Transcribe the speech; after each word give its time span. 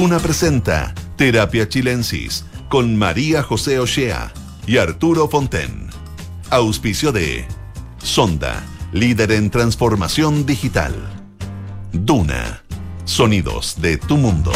Duna 0.00 0.18
presenta 0.18 0.94
Terapia 1.16 1.68
Chilensis 1.68 2.46
con 2.70 2.96
María 2.96 3.42
José 3.42 3.78
Ochea 3.78 4.32
y 4.66 4.78
Arturo 4.78 5.28
Fonten. 5.28 5.90
Auspicio 6.48 7.12
de 7.12 7.46
Sonda, 7.98 8.64
líder 8.92 9.30
en 9.32 9.50
transformación 9.50 10.46
digital. 10.46 10.94
Duna, 11.92 12.62
sonidos 13.04 13.78
de 13.82 13.98
tu 13.98 14.16
mundo. 14.16 14.52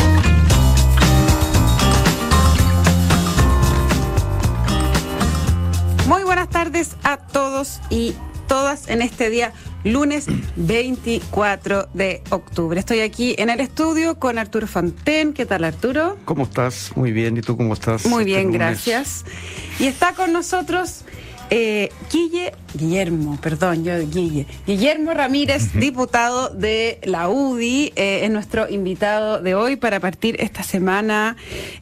Muy 6.08 6.22
buenas 6.22 6.48
tardes 6.48 6.96
a 7.02 7.18
todos 7.18 7.82
y 7.90 8.14
todas 8.48 8.88
en 8.88 9.02
este 9.02 9.28
día 9.28 9.52
lunes 9.84 10.26
24 10.56 11.88
de 11.94 12.22
octubre. 12.30 12.80
Estoy 12.80 13.00
aquí 13.00 13.34
en 13.38 13.50
el 13.50 13.60
estudio 13.60 14.18
con 14.18 14.38
Arturo 14.38 14.66
Fonten. 14.66 15.32
¿Qué 15.32 15.46
tal 15.46 15.64
Arturo? 15.64 16.18
¿Cómo 16.24 16.44
estás? 16.44 16.92
Muy 16.96 17.12
bien. 17.12 17.36
¿Y 17.36 17.42
tú 17.42 17.56
cómo 17.56 17.74
estás? 17.74 18.06
Muy 18.06 18.22
este 18.22 18.34
bien, 18.34 18.52
gracias. 18.52 19.24
Y 19.78 19.86
está 19.86 20.14
con 20.14 20.32
nosotros 20.32 21.04
eh, 21.50 21.90
Guille, 22.10 22.52
Guillermo, 22.74 23.38
perdón, 23.40 23.84
yo 23.84 23.98
Guille, 23.98 24.46
Guillermo 24.66 25.12
Ramírez, 25.12 25.72
diputado 25.74 26.48
de 26.48 26.98
la 27.04 27.28
UDI, 27.28 27.92
eh, 27.96 28.20
es 28.24 28.30
nuestro 28.30 28.68
invitado 28.68 29.40
de 29.40 29.54
hoy 29.54 29.76
para 29.76 30.00
partir 30.00 30.36
esta 30.40 30.62
semana 30.62 31.36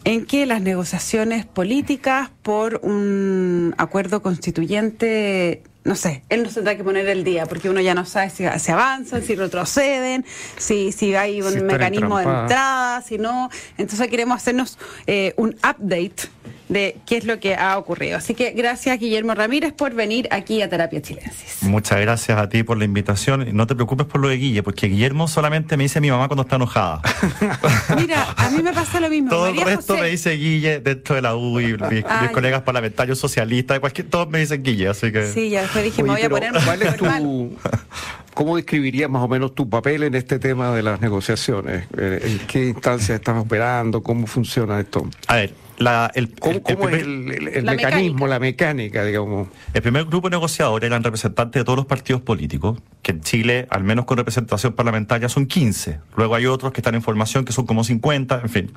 en 0.05 0.27
que 0.27 0.47
las 0.47 0.62
negociaciones 0.62 1.47
políticas 1.47 2.30
por 2.42 2.80
un 2.83 3.75
acuerdo 3.78 4.20
constituyente 4.20 5.62
no 5.84 5.96
sé, 5.96 6.22
él 6.28 6.45
nos 6.45 6.54
tendrá 6.54 6.77
que 6.77 6.84
poner 6.84 7.09
el 7.09 7.24
día, 7.24 7.46
porque 7.46 7.68
uno 7.68 7.80
ya 7.80 7.95
no 7.95 8.04
sabe 8.04 8.30
si 8.30 8.45
se 8.59 8.72
avanzan, 8.72 9.22
si 9.22 9.34
retroceden, 9.34 10.24
si, 10.56 10.92
si 10.92 11.14
hay 11.14 11.42
un 11.42 11.52
Si 11.52 11.60
mecanismo 11.60 12.18
de 12.18 12.24
entrada, 12.24 13.02
si 13.02 13.18
no. 13.18 13.50
Entonces 13.78 14.08
queremos 14.08 14.36
hacernos 14.36 14.78
eh, 15.06 15.34
un 15.36 15.56
update 15.56 16.28
de 16.73 16.97
qué 17.06 17.19
es 17.19 17.25
lo 17.25 17.39
que 17.39 17.55
ha 17.55 17.77
ocurrido. 17.77 18.17
Así 18.17 18.34
que 18.34 18.53
gracias, 18.53 18.98
Guillermo 18.98 19.34
Ramírez, 19.34 19.73
por 19.75 19.92
venir 19.95 20.27
aquí 20.31 20.62
a 20.62 20.69
Terapia 20.70 21.03
Chilensis. 21.03 21.62
Muchas 21.62 22.01
gracias 22.01 22.39
a 22.39 22.48
ti 22.48 22.62
por 22.62 22.79
la 22.79 22.84
invitación. 22.87 23.47
No 23.55 23.67
te 23.67 23.75
preocupes 23.75 24.06
por 24.06 24.20
lo 24.20 24.29
de 24.29 24.37
Guille, 24.37 24.62
porque 24.62 24.87
Guillermo 24.89 25.29
solamente 25.29 25.77
me 25.77 25.84
dice 25.84 26.01
mi 26.01 26.11
mamá 26.11 26.29
cuando 26.29 26.42
está 26.42 26.56
enojada. 26.56 27.03
Mira, 27.97 28.27
a 28.37 28.51
mí 28.51 28.62
me 28.62 28.73
pasa 28.73 29.01
lo 29.01 29.11
mismo. 29.11 29.29
Todo 29.31 29.48
el 29.48 29.61
resto 29.61 29.95
José- 29.95 30.03
me 30.03 30.09
dice 30.09 30.31
Guille 30.33 30.81
dentro 30.81 31.14
de 31.14 31.23
la 31.23 31.37
U 31.37 31.61
y 31.61 31.75
mis, 31.75 31.81
mis 31.91 32.05
Ah, 32.09 32.23
ya. 32.27 32.33
colegas 32.33 32.62
parlamentarios 32.62 33.19
socialistas, 33.19 33.79
cualquier, 33.81 34.09
todos 34.09 34.29
me 34.29 34.39
dicen 34.39 34.62
Guille, 34.62 34.89
así 34.89 35.12
que... 35.12 35.27
Sí, 35.31 35.51
ya 35.51 35.62
después 35.62 35.84
dije, 35.84 36.03
Oye, 36.03 36.11
me 36.11 36.14
voy 36.14 36.23
a 36.23 36.31
poner 36.51 36.64
¿cuál 36.64 36.83
es 36.83 37.01
normal. 37.01 37.23
tu, 37.23 37.57
¿Cómo 38.34 38.57
describirías 38.57 39.11
más 39.11 39.23
o 39.23 39.29
menos 39.29 39.55
tu 39.55 39.69
papel 39.69 40.05
en 40.05 40.14
este 40.14 40.39
tema 40.39 40.75
de 40.75 40.83
las 40.83 41.01
negociaciones? 41.03 41.84
Eh, 41.98 42.20
¿En 42.25 42.39
qué 42.47 42.69
instancia 42.69 43.14
estás 43.14 43.36
operando? 43.36 44.03
¿Cómo 44.03 44.27
funciona 44.27 44.81
esto? 44.81 45.07
A 45.27 45.36
ver, 45.36 45.55
la- 45.78 46.11
el, 46.15 46.34
¿Cómo, 46.34 46.53
el- 46.53 46.56
el 46.56 46.62
cómo 46.77 46.89
es 46.89 47.03
primer- 47.03 47.34
el, 47.34 47.48
el- 47.48 47.48
el 47.56 47.65
La 47.67 47.73
mecanismo, 47.73 48.27
mecánica. 48.27 48.28
la 48.28 48.39
mecánica, 48.39 49.05
digamos? 49.05 49.48
El 49.75 49.83
primer 49.83 50.05
grupo 50.05 50.31
negociador 50.31 50.84
eran 50.84 51.03
representantes 51.03 51.61
de 51.61 51.64
todos 51.64 51.77
los 51.77 51.87
partidos 51.87 52.23
políticos, 52.23 52.79
que 53.03 53.12
en 53.12 53.20
Chile, 53.20 53.67
al 53.70 53.83
menos 53.84 54.05
con 54.05 54.17
representación 54.19 54.75
parlamentaria, 54.75 55.29
son 55.29 55.47
15. 55.47 55.98
Luego 56.17 56.34
hay 56.34 56.47
otros 56.47 56.73
que 56.73 56.81
están 56.81 56.95
en 56.95 57.03
formación, 57.03 57.45
que 57.45 57.53
son 57.53 57.67
como 57.67 57.84
50, 57.84 58.41
en 58.42 58.48
fin. 58.48 58.73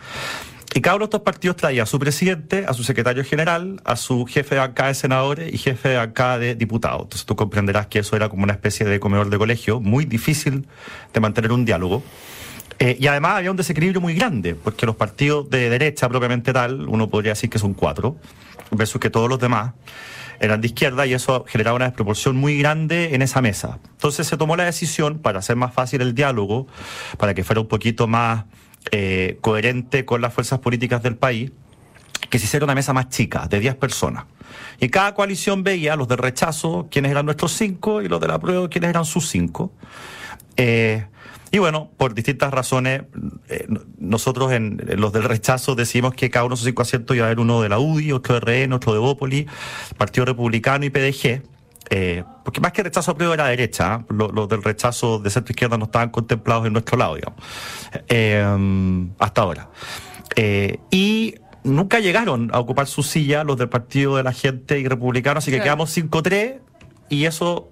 Y 0.73 0.81
cada 0.81 0.97
uno 0.97 1.05
de 1.05 1.07
estos 1.07 1.21
partidos 1.21 1.55
traía 1.55 1.83
a 1.83 1.85
su 1.85 1.99
presidente, 1.99 2.65
a 2.67 2.73
su 2.73 2.83
secretario 2.83 3.23
general, 3.23 3.79
a 3.85 3.95
su 3.95 4.25
jefe 4.25 4.55
de 4.55 4.59
bancada 4.61 4.89
de 4.89 4.95
senadores 4.95 5.53
y 5.53 5.57
jefe 5.57 5.87
de 5.89 5.95
bancada 5.97 6.37
de 6.37 6.55
diputados. 6.55 7.03
Entonces 7.03 7.25
tú 7.25 7.37
comprenderás 7.37 7.87
que 7.87 7.99
eso 7.99 8.17
era 8.17 8.27
como 8.27 8.43
una 8.43 8.51
especie 8.53 8.85
de 8.85 8.99
comedor 8.99 9.29
de 9.29 9.37
colegio, 9.37 9.79
muy 9.79 10.03
difícil 10.03 10.67
de 11.13 11.19
mantener 11.21 11.53
un 11.53 11.63
diálogo. 11.63 12.03
Eh, 12.79 12.97
y 12.99 13.07
además 13.07 13.37
había 13.37 13.51
un 13.51 13.57
desequilibrio 13.57 14.01
muy 14.01 14.15
grande, 14.15 14.55
porque 14.55 14.85
los 14.85 14.95
partidos 14.95 15.49
de 15.49 15.69
derecha 15.69 16.09
propiamente 16.09 16.51
tal, 16.51 16.87
uno 16.87 17.09
podría 17.09 17.31
decir 17.31 17.49
que 17.49 17.59
son 17.59 17.73
cuatro, 17.73 18.17
versus 18.71 18.99
que 18.99 19.09
todos 19.09 19.29
los 19.29 19.39
demás 19.39 19.73
eran 20.39 20.59
de 20.59 20.67
izquierda 20.67 21.05
y 21.05 21.13
eso 21.13 21.45
generaba 21.47 21.77
una 21.77 21.85
desproporción 21.85 22.35
muy 22.35 22.57
grande 22.57 23.15
en 23.15 23.21
esa 23.21 23.41
mesa. 23.41 23.79
Entonces 23.91 24.27
se 24.27 24.35
tomó 24.37 24.55
la 24.55 24.65
decisión, 24.65 25.19
para 25.19 25.39
hacer 25.39 25.55
más 25.55 25.73
fácil 25.73 26.01
el 26.01 26.13
diálogo, 26.13 26.67
para 27.17 27.33
que 27.33 27.43
fuera 27.43 27.61
un 27.61 27.67
poquito 27.67 28.07
más 28.07 28.45
eh, 28.91 29.37
coherente 29.41 30.03
con 30.03 30.21
las 30.21 30.33
fuerzas 30.33 30.59
políticas 30.59 31.01
del 31.01 31.15
país, 31.15 31.51
que 32.29 32.39
se 32.39 32.45
hiciera 32.45 32.65
una 32.65 32.75
mesa 32.75 32.91
más 32.91 33.09
chica, 33.09 33.47
de 33.47 33.59
10 33.59 33.75
personas. 33.75 34.25
Y 34.79 34.89
cada 34.89 35.13
coalición 35.13 35.63
veía 35.63 35.95
los 35.95 36.07
del 36.07 36.17
rechazo, 36.17 36.87
quienes 36.91 37.11
eran 37.11 37.25
nuestros 37.25 37.53
cinco, 37.53 38.01
y 38.01 38.09
los 38.09 38.19
de 38.19 38.27
la 38.27 38.39
prueba, 38.39 38.69
quienes 38.69 38.89
eran 38.89 39.05
sus 39.05 39.29
cinco. 39.29 39.71
Eh, 40.57 41.05
y 41.55 41.59
bueno, 41.59 41.89
por 41.97 42.13
distintas 42.13 42.51
razones, 42.53 43.03
eh, 43.47 43.65
no- 43.69 43.79
nosotros 43.97 44.51
en, 44.51 44.83
en 44.87 44.99
los 44.99 45.13
del 45.13 45.23
rechazo 45.23 45.73
decidimos 45.75 46.13
que 46.13 46.29
cada 46.29 46.45
uno 46.45 46.55
de 46.55 46.57
sus 46.57 46.65
cinco 46.67 46.81
asientos 46.81 47.15
iba 47.15 47.25
a 47.25 47.27
haber 47.29 47.39
uno 47.39 47.61
de 47.61 47.69
la 47.69 47.79
UDI, 47.79 48.11
otro 48.11 48.37
de 48.37 48.41
RN, 48.65 48.73
otro 48.73 48.91
de 48.93 48.99
Bópoli, 48.99 49.47
Partido 49.97 50.25
Republicano 50.25 50.83
y 50.85 50.89
PDG. 50.89 51.41
eh, 51.91 52.23
porque 52.43 52.59
más 52.61 52.71
que 52.73 52.81
rechazo 52.83 53.11
a 53.11 53.15
prueba 53.15 53.35
era 53.35 53.45
derecha, 53.47 53.93
¿ah? 53.93 54.05
Lo- 54.09 54.29
los, 54.31 54.49
del 54.49 54.63
rechazo 54.63 55.19
de 55.19 55.29
centro 55.29 55.51
izquierda 55.53 55.77
no 55.77 55.85
estaban 55.85 56.09
contemplados 56.09 56.65
en 56.65 56.73
nuestro 56.73 56.97
lado, 56.97 57.15
digamos, 57.15 57.39
Eh, 58.09 58.43
hasta 59.19 59.41
ahora. 59.41 59.69
Y 60.91 61.35
nunca 61.63 61.99
llegaron 61.99 62.49
a 62.53 62.59
ocupar 62.59 62.87
su 62.87 63.03
silla 63.03 63.43
los 63.43 63.57
del 63.57 63.69
Partido 63.69 64.17
de 64.17 64.23
la 64.23 64.33
Gente 64.33 64.79
y 64.79 64.87
Republicano, 64.87 65.37
así 65.37 65.51
que 65.51 65.57
Claro. 65.57 65.63
quedamos 65.87 65.89
5-3 65.91 66.59
y 67.09 67.25
eso 67.25 67.69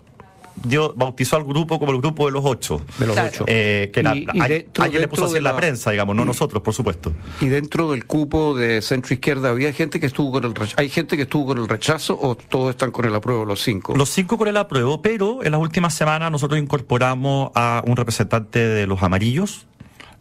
dio, 0.56 0.94
bautizó 0.96 1.36
al 1.38 1.44
grupo 1.44 1.80
como 1.80 1.92
el 1.92 1.98
grupo 2.00 2.26
de 2.26 2.32
los 2.32 2.44
ocho. 2.46 2.82
De 3.00 3.06
los 3.08 3.16
Claro. 3.16 3.30
ocho. 3.34 3.46
Eh, 3.48 3.90
que 3.94 4.00
era- 4.02 4.16
Y- 4.16 4.28
y 4.34 4.40
a- 4.42 4.48
dentro- 4.48 4.84
alguien 4.84 5.02
le 5.02 5.08
puso 5.08 5.26
así 5.26 5.36
la, 5.36 5.52
la- 5.52 5.56
prensa, 5.58 5.92
digamos, 5.92 6.16
no 6.16 6.26
nosotros, 6.26 6.62
por 6.64 6.74
supuesto. 6.74 7.12
Y 7.42 7.48
dentro 7.48 7.92
del 7.92 8.06
cupo 8.06 8.56
de 8.56 8.82
centro 8.82 9.14
izquierda, 9.14 9.50
¿había 9.50 9.74
gente 9.74 10.00
que 10.00 10.06
estuvo 10.06 10.32
con 10.32 10.44
el 10.46 10.54
rechazo? 10.56 10.76
¿Hay 10.80 10.90
gente 10.90 11.16
que 11.18 11.24
estuvo 11.24 11.48
con 11.48 11.58
el 11.58 11.68
rechazo 11.68 12.18
o 12.22 12.36
todos 12.36 12.70
están 12.72 12.92
con 12.92 13.06
el 13.06 13.16
apruebo, 13.16 13.46
los 13.46 13.62
cinco? 13.62 13.96
Los 13.96 14.10
cinco 14.10 14.38
con 14.38 14.48
el 14.48 14.58
apruebo, 14.58 15.02
pero 15.02 15.44
en 15.44 15.52
las 15.52 15.62
últimas 15.62 15.94
semanas 15.94 16.32
nosotros 16.32 16.60
incorporamos 16.60 17.52
a 17.56 17.84
un 17.86 17.96
representante 17.96 18.60
de 18.60 18.88
los 18.88 19.02
amarillos. 19.04 19.68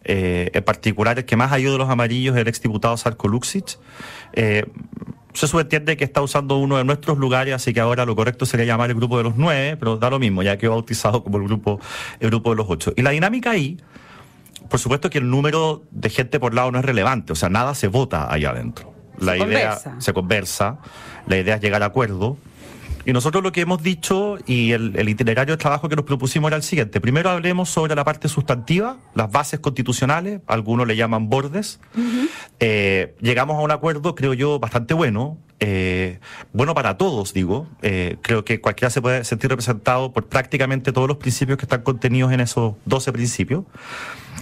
eh, 0.04 0.50
en 0.52 0.64
particular, 0.64 1.16
el 1.20 1.24
que 1.24 1.36
más 1.36 1.52
ha 1.52 1.60
ido 1.60 1.70
de 1.70 1.78
los 1.78 1.88
amarillos 1.88 2.34
es 2.34 2.42
el 2.42 2.48
exdiputado 2.48 2.96
Sarko 2.96 3.28
Luxic. 3.28 3.78
Eh, 4.32 4.64
se 5.34 5.46
subentiende 5.46 5.96
que 5.96 6.04
está 6.04 6.20
usando 6.22 6.58
uno 6.58 6.76
de 6.76 6.84
nuestros 6.84 7.18
lugares, 7.18 7.54
así 7.54 7.72
que 7.72 7.80
ahora 7.80 8.04
lo 8.04 8.14
correcto 8.14 8.46
sería 8.46 8.66
llamar 8.66 8.90
el 8.90 8.96
grupo 8.96 9.18
de 9.18 9.24
los 9.24 9.36
nueve, 9.36 9.76
pero 9.76 9.96
da 9.96 10.10
lo 10.10 10.18
mismo, 10.18 10.42
ya 10.42 10.56
quedó 10.58 10.72
bautizado 10.72 11.24
como 11.24 11.38
el 11.38 11.44
grupo, 11.44 11.80
el 12.20 12.30
grupo 12.30 12.50
de 12.50 12.56
los 12.56 12.66
ocho. 12.68 12.92
Y 12.96 13.02
la 13.02 13.10
dinámica 13.10 13.50
ahí, 13.50 13.78
por 14.68 14.78
supuesto 14.78 15.10
que 15.10 15.18
el 15.18 15.28
número 15.30 15.82
de 15.90 16.10
gente 16.10 16.38
por 16.38 16.54
lado 16.54 16.70
no 16.70 16.78
es 16.78 16.84
relevante, 16.84 17.32
o 17.32 17.36
sea, 17.36 17.48
nada 17.48 17.74
se 17.74 17.88
vota 17.88 18.32
allá 18.32 18.50
adentro. 18.50 18.92
La 19.18 19.32
Se 19.32 19.38
idea 19.38 19.70
conversa. 19.70 20.00
se 20.00 20.12
conversa, 20.12 20.78
la 21.26 21.36
idea 21.38 21.54
es 21.56 21.60
llegar 21.60 21.82
a 21.82 21.86
acuerdo. 21.86 22.36
Y 23.04 23.12
nosotros 23.12 23.42
lo 23.42 23.50
que 23.52 23.62
hemos 23.62 23.82
dicho 23.82 24.38
y 24.46 24.72
el, 24.72 24.94
el 24.96 25.08
itinerario 25.08 25.54
de 25.54 25.58
trabajo 25.58 25.88
que 25.88 25.96
nos 25.96 26.04
propusimos 26.04 26.48
era 26.48 26.56
el 26.56 26.62
siguiente. 26.62 27.00
Primero 27.00 27.30
hablemos 27.30 27.68
sobre 27.68 27.94
la 27.94 28.04
parte 28.04 28.28
sustantiva, 28.28 28.98
las 29.14 29.30
bases 29.30 29.60
constitucionales, 29.60 30.40
algunos 30.46 30.86
le 30.86 30.94
llaman 30.96 31.28
bordes. 31.28 31.80
Eh, 32.60 33.14
llegamos 33.20 33.56
a 33.56 33.60
un 33.60 33.70
acuerdo, 33.72 34.14
creo 34.14 34.34
yo, 34.34 34.58
bastante 34.60 34.94
bueno. 34.94 35.36
eh, 35.58 36.18
bueno 36.52 36.74
para 36.74 36.96
todos, 36.96 37.32
digo. 37.32 37.66
Eh, 37.82 38.16
creo 38.22 38.44
que 38.44 38.60
cualquiera 38.60 38.90
se 38.90 39.02
puede 39.02 39.24
sentir 39.24 39.50
representado 39.50 40.12
por 40.12 40.26
prácticamente 40.26 40.92
todos 40.92 41.08
los 41.08 41.16
principios 41.16 41.58
que 41.58 41.64
están 41.64 41.82
contenidos 41.82 42.32
en 42.32 42.40
esos 42.40 42.74
12 42.84 43.12
principios. 43.12 43.64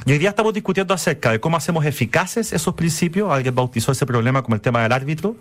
Y 0.06 0.12
hoy 0.12 0.18
día 0.18 0.30
estamos 0.30 0.54
discutiendo 0.54 0.94
acerca 0.94 1.30
de 1.30 1.40
cómo 1.40 1.56
hacemos 1.58 1.84
eficaces 1.84 2.52
esos 2.52 2.74
principios. 2.74 3.30
Alguien 3.30 3.54
bautizó 3.54 3.92
ese 3.92 4.06
problema 4.06 4.42
como 4.42 4.54
el 4.54 4.60
tema 4.60 4.82
del 4.82 4.92
árbitro. 4.92 5.36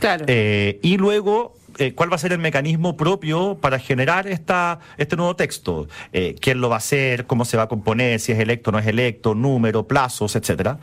Claro. 0.00 0.26
Y 0.28 0.96
luego, 0.98 1.54
eh, 1.78 1.94
¿cuál 1.94 2.10
va 2.10 2.16
a 2.16 2.18
ser 2.18 2.32
el 2.32 2.38
mecanismo 2.38 2.96
propio 2.96 3.58
para 3.60 3.78
generar 3.78 4.26
esta, 4.26 4.80
este 4.96 5.16
nuevo 5.16 5.36
texto? 5.36 5.88
Eh, 6.12 6.36
¿Quién 6.40 6.60
lo 6.60 6.68
va 6.68 6.76
a 6.76 6.78
hacer? 6.78 7.26
¿Cómo 7.26 7.44
se 7.44 7.56
va 7.56 7.64
a 7.64 7.68
componer? 7.68 8.20
¿Si 8.20 8.32
es 8.32 8.38
electo 8.38 8.70
o 8.70 8.72
no 8.72 8.78
es 8.78 8.86
electo? 8.86 9.34
¿Número? 9.34 9.86
¿Plazos? 9.86 10.36
Etcétera. 10.36 10.78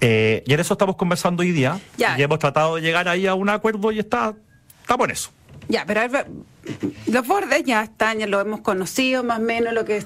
Eh, 0.00 0.42
y 0.46 0.52
en 0.52 0.60
eso 0.60 0.74
estamos 0.74 0.96
conversando 0.96 1.42
hoy 1.42 1.52
día. 1.52 1.80
Ya. 1.96 2.18
Y 2.18 2.22
hemos 2.22 2.38
tratado 2.38 2.76
de 2.76 2.82
llegar 2.82 3.08
ahí 3.08 3.26
a 3.26 3.34
un 3.34 3.48
acuerdo 3.48 3.92
y 3.92 3.98
está, 3.98 4.34
estamos 4.82 5.06
en 5.06 5.10
eso. 5.12 5.30
Ya, 5.68 5.84
pero 5.86 6.08
ver, 6.08 6.26
los 7.06 7.26
bordes 7.26 7.62
ya 7.64 7.82
están, 7.82 8.18
ya 8.18 8.26
lo 8.26 8.40
hemos 8.40 8.60
conocido 8.60 9.22
más 9.22 9.38
o 9.38 9.42
menos 9.42 9.72
lo 9.72 9.84
que 9.84 10.04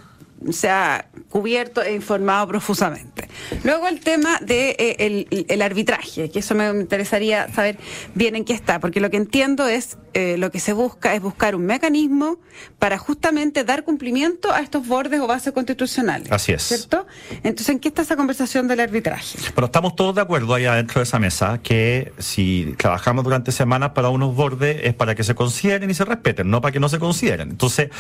se 0.50 0.69
ha 0.69 1.06
cubierto 1.31 1.82
e 1.82 1.94
informado 1.94 2.49
profusamente. 2.49 3.24
Luego 3.63 3.89
el 3.89 4.01
tema 4.01 4.39
de 4.41 4.71
eh, 4.79 4.97
el, 4.99 5.47
el 5.49 5.63
arbitraje, 5.63 6.31
que 6.31 6.39
eso 6.39 6.55
me 6.55 6.69
interesaría 6.69 7.53
saber 7.53 7.79
bien 8.15 8.37
en 8.37 8.45
qué 8.45 8.53
está, 8.53 8.81
porque 8.81 9.01
lo 9.01 9.11
que 9.11 9.17
entiendo 9.17 9.67
es 9.67 9.97
eh, 10.17 10.37
lo 10.39 10.53
que 10.53 10.61
se 10.61 10.73
busca 10.73 11.13
es 11.15 11.21
buscar 11.21 11.57
un 11.57 11.67
mecanismo 11.67 12.39
para 12.79 12.99
justamente 12.99 13.65
dar 13.65 13.83
cumplimiento 13.83 14.53
a 14.53 14.61
estos 14.61 14.87
bordes 14.87 15.19
o 15.21 15.27
bases 15.27 15.53
constitucionales. 15.53 16.31
Así 16.31 16.53
es. 16.53 16.63
¿Cierto? 16.63 17.05
Entonces, 17.43 17.71
¿en 17.71 17.81
qué 17.81 17.89
está 17.89 18.03
esa 18.03 18.15
conversación 18.15 18.69
del 18.69 18.79
arbitraje? 18.79 19.39
Pero 19.53 19.67
estamos 19.67 19.97
todos 19.97 20.15
de 20.15 20.21
acuerdo 20.21 20.55
ahí 20.55 20.67
adentro 20.67 21.01
de 21.01 21.03
esa 21.03 21.19
mesa 21.19 21.59
que 21.61 22.13
si 22.19 22.77
trabajamos 22.79 23.25
durante 23.25 23.51
semanas 23.51 23.91
para 23.91 24.09
unos 24.09 24.37
bordes 24.37 24.83
es 24.85 24.95
para 24.95 25.17
que 25.17 25.25
se 25.25 25.35
consideren 25.35 25.91
y 25.91 25.95
se 25.95 26.05
respeten, 26.05 26.49
no 26.49 26.61
para 26.61 26.71
que 26.71 26.79
no 26.79 26.89
se 26.89 27.01
consideren. 27.01 27.51
Entonces, 27.51 27.91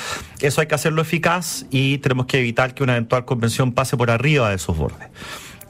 eso 0.40 0.60
hay 0.60 0.68
que 0.68 0.76
hacerlo 0.76 1.02
eficaz 1.02 1.66
y 1.70 1.98
tenemos 1.98 2.26
que 2.26 2.38
evitar 2.38 2.74
que 2.74 2.84
una 2.84 2.92
eventual 2.92 3.24
convención 3.24 3.72
pase 3.72 3.96
por 3.96 4.12
arriba 4.12 4.50
de 4.50 4.54
esos 4.54 4.76
bordes. 4.76 5.08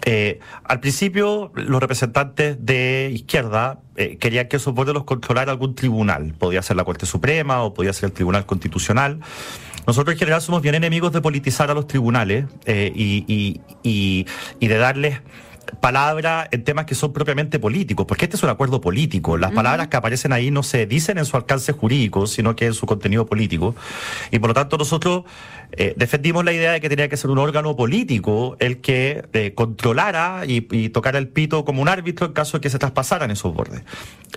Eh, 0.06 0.38
al 0.64 0.80
principio, 0.80 1.50
los 1.54 1.80
representantes 1.80 2.58
de 2.60 3.10
izquierda 3.12 3.80
eh, 3.96 4.18
querían 4.18 4.48
que 4.48 4.56
esos 4.56 4.74
bordes 4.74 4.92
los 4.92 5.04
controlara 5.04 5.50
algún 5.50 5.74
tribunal. 5.74 6.34
Podía 6.38 6.60
ser 6.60 6.76
la 6.76 6.84
Corte 6.84 7.06
Suprema 7.06 7.62
o 7.62 7.72
podía 7.72 7.92
ser 7.94 8.08
el 8.08 8.12
Tribunal 8.12 8.44
Constitucional. 8.44 9.20
Nosotros 9.86 10.12
en 10.12 10.18
general 10.18 10.42
somos 10.42 10.60
bien 10.60 10.74
enemigos 10.74 11.12
de 11.12 11.22
politizar 11.22 11.70
a 11.70 11.74
los 11.74 11.86
tribunales 11.86 12.44
eh, 12.66 12.92
y, 12.94 13.60
y, 13.82 14.26
de 14.66 14.76
darles 14.76 15.20
palabra 15.80 16.48
en 16.50 16.64
temas 16.64 16.86
que 16.86 16.94
son 16.94 17.12
propiamente 17.12 17.58
políticos, 17.58 18.06
porque 18.06 18.24
este 18.26 18.36
es 18.36 18.42
un 18.42 18.50
acuerdo 18.50 18.80
político. 18.80 19.36
Las 19.36 19.52
palabras 19.52 19.88
que 19.88 19.96
aparecen 19.96 20.32
ahí 20.32 20.50
no 20.50 20.62
se 20.62 20.86
dicen 20.86 21.18
en 21.18 21.24
su 21.24 21.36
alcance 21.36 21.72
jurídico, 21.72 22.26
sino 22.26 22.56
que 22.56 22.66
en 22.66 22.74
su 22.74 22.86
contenido 22.86 23.26
político. 23.26 23.74
Y 24.30 24.38
por 24.38 24.50
lo 24.50 24.54
tanto 24.54 24.76
nosotros 24.76 25.24
eh, 25.72 25.94
defendimos 25.96 26.44
la 26.44 26.52
idea 26.52 26.72
de 26.72 26.80
que 26.80 26.88
tenía 26.88 27.08
que 27.08 27.16
ser 27.16 27.30
un 27.30 27.38
órgano 27.38 27.74
político 27.74 28.56
el 28.60 28.80
que 28.80 29.24
eh, 29.32 29.54
controlara 29.54 30.42
y, 30.46 30.66
y, 30.70 30.88
tocara 30.90 31.18
el 31.18 31.28
pito 31.28 31.64
como 31.64 31.82
un 31.82 31.88
árbitro 31.88 32.26
en 32.26 32.32
caso 32.32 32.58
de 32.58 32.60
que 32.60 32.70
se 32.70 32.78
traspasaran 32.78 33.30
esos 33.30 33.52
bordes. 33.52 33.82